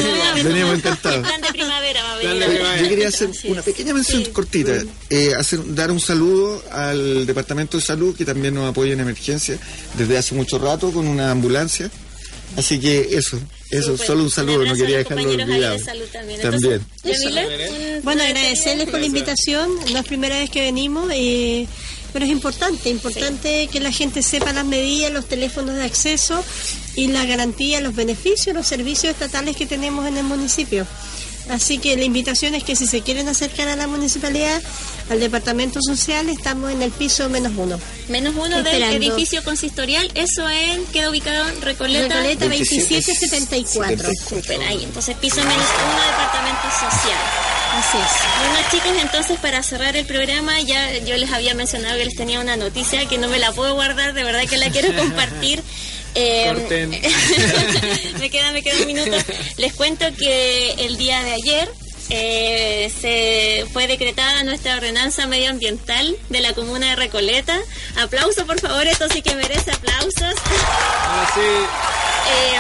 [0.43, 1.27] veníamos encantados.
[1.27, 2.83] Plan de primavera va a venir.
[2.83, 4.31] Yo quería hacer Así una pequeña mención Sí.
[4.31, 4.73] cortita,
[5.11, 9.59] eh, hacer, dar un saludo al Departamento de Salud que también nos apoya en emergencia
[9.95, 11.91] desde hace mucho rato con una ambulancia.
[12.57, 13.39] Así que eso,
[13.71, 15.77] eso, solo un saludo, no quería dejarlo olvidado.
[15.79, 16.41] de salud también.
[16.41, 16.81] Entonces,
[18.03, 21.67] Bueno, agradecerles por la invitación, no es primera vez que venimos, eh,
[22.13, 26.43] pero es importante, importante que la gente sepa las medidas, los teléfonos de acceso
[26.95, 30.87] y la garantía, los beneficios, los servicios estatales que tenemos en el municipio.
[31.49, 34.61] Así que la invitación es que si se quieren acercar a la municipalidad,
[35.09, 37.79] al departamento social, estamos en el piso menos uno.
[38.09, 42.17] Menos uno del edificio consistorial, eso en, queda ubicado en Recoleta.
[42.17, 44.09] Recoleta 2774.
[44.09, 44.43] 2774.
[44.43, 47.19] Súper, ahí, entonces piso menos uno, departamento social.
[47.77, 48.13] Así es.
[48.41, 52.41] Bueno chicos, entonces para cerrar el programa, ya yo les había mencionado que les tenía
[52.41, 55.63] una noticia que no me la puedo guardar, de verdad que la quiero compartir.
[56.19, 56.91] Eh, Corten.
[58.21, 59.17] me queda, me queda un minuto.
[59.59, 61.69] Les cuento que el día de ayer
[62.09, 67.59] eh, se fue decretada nuestra ordenanza medioambiental de la comuna de Recoleta.
[67.97, 70.35] Aplauso por favor, esto sí que merece aplausos.
[71.35, 71.41] Sí,
[72.29, 72.59] Eh,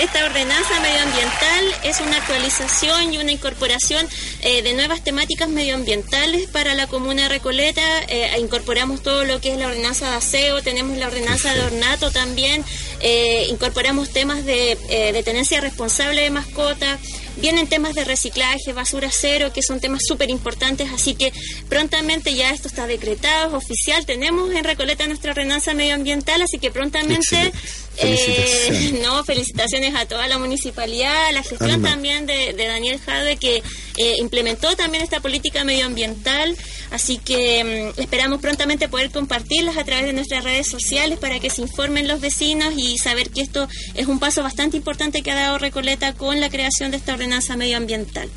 [0.00, 4.06] esta ordenanza medioambiental es una actualización y una incorporación
[4.42, 7.82] eh, de nuevas temáticas medioambientales para la comuna de Recoleta.
[8.08, 12.10] Eh, incorporamos todo lo que es la ordenanza de aseo, tenemos la ordenanza de ornato
[12.10, 12.64] también,
[13.00, 16.98] eh, incorporamos temas de, de tenencia responsable de mascotas,
[17.40, 21.32] Vienen temas de reciclaje, basura cero, que son temas súper importantes, así que
[21.68, 24.04] prontamente ya esto está decretado, es oficial.
[24.04, 27.52] Tenemos en Recoleta nuestra ordenanza medioambiental, así que prontamente
[28.00, 33.62] eh, no, felicitaciones a toda la municipalidad, a la gestión también de, Daniel Jade que
[33.96, 36.56] eh, implementó también esta política medioambiental,
[36.90, 41.50] así que mm, esperamos prontamente poder compartirlas a través de nuestras redes sociales para que
[41.50, 45.34] se informen los vecinos y saber que esto es un paso bastante importante que ha
[45.34, 48.28] dado Recoleta con la creación de esta ordenanza medioambiental.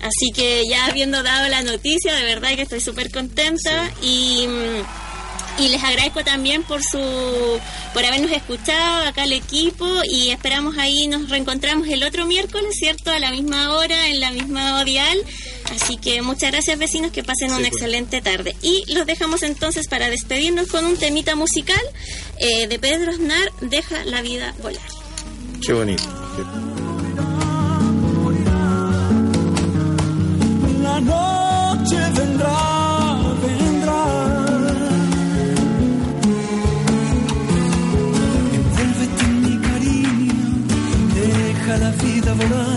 [0.00, 4.46] Así que ya habiendo dado la noticia, de verdad que estoy súper contenta y...
[4.46, 5.07] Mm,
[5.58, 7.60] y les agradezco también por su
[7.92, 13.10] por habernos escuchado acá el equipo y esperamos ahí nos reencontramos el otro miércoles, ¿cierto?
[13.10, 15.18] A la misma hora, en la misma odial.
[15.74, 17.72] Así que muchas gracias vecinos, que pasen una pues.
[17.72, 18.56] excelente tarde.
[18.62, 21.82] Y los dejamos entonces para despedirnos con un temita musical
[22.38, 24.82] eh, de Pedro Aznar, Deja la vida volar.
[25.64, 26.02] Qué bonito.
[30.82, 32.67] La noche vendrá
[42.16, 42.67] la vida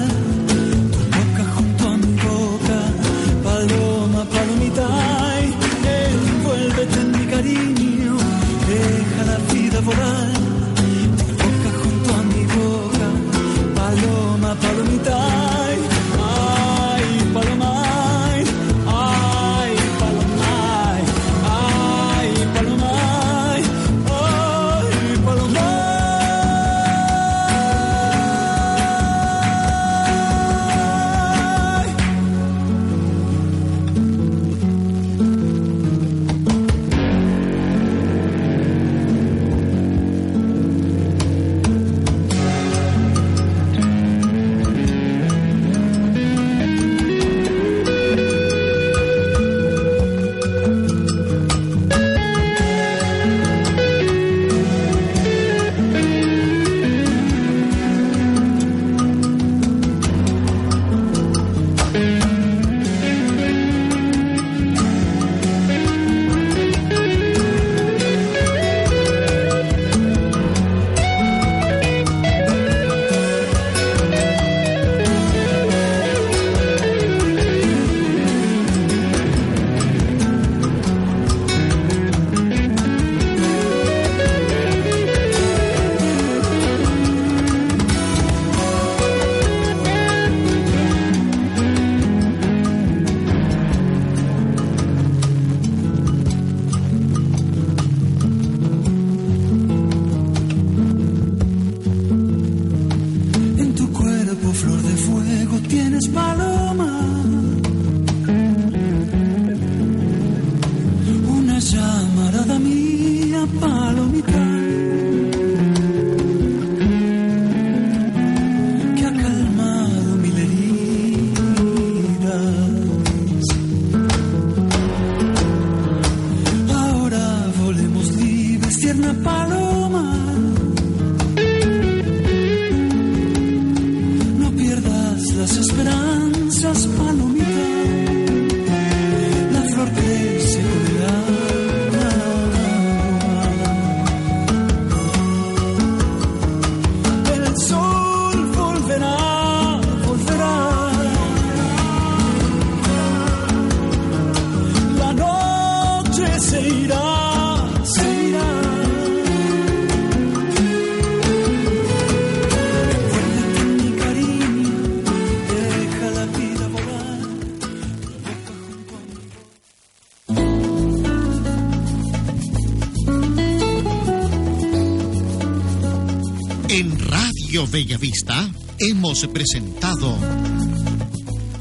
[177.72, 180.18] Bellavista hemos presentado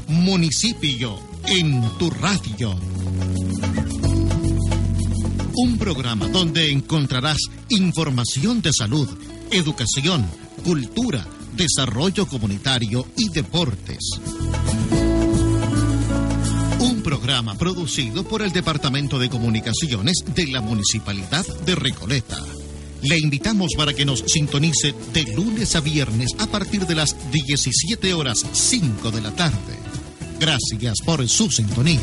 [0.09, 2.77] Municipio en tu radio.
[5.55, 7.37] Un programa donde encontrarás
[7.69, 9.07] información de salud,
[9.51, 10.29] educación,
[10.65, 13.99] cultura, desarrollo comunitario y deportes.
[16.79, 22.37] Un programa producido por el Departamento de Comunicaciones de la Municipalidad de Recoleta.
[23.03, 28.13] Le invitamos para que nos sintonice de lunes a viernes a partir de las 17
[28.13, 29.75] horas 5 de la tarde.
[30.39, 31.99] Gracias por su sintonía.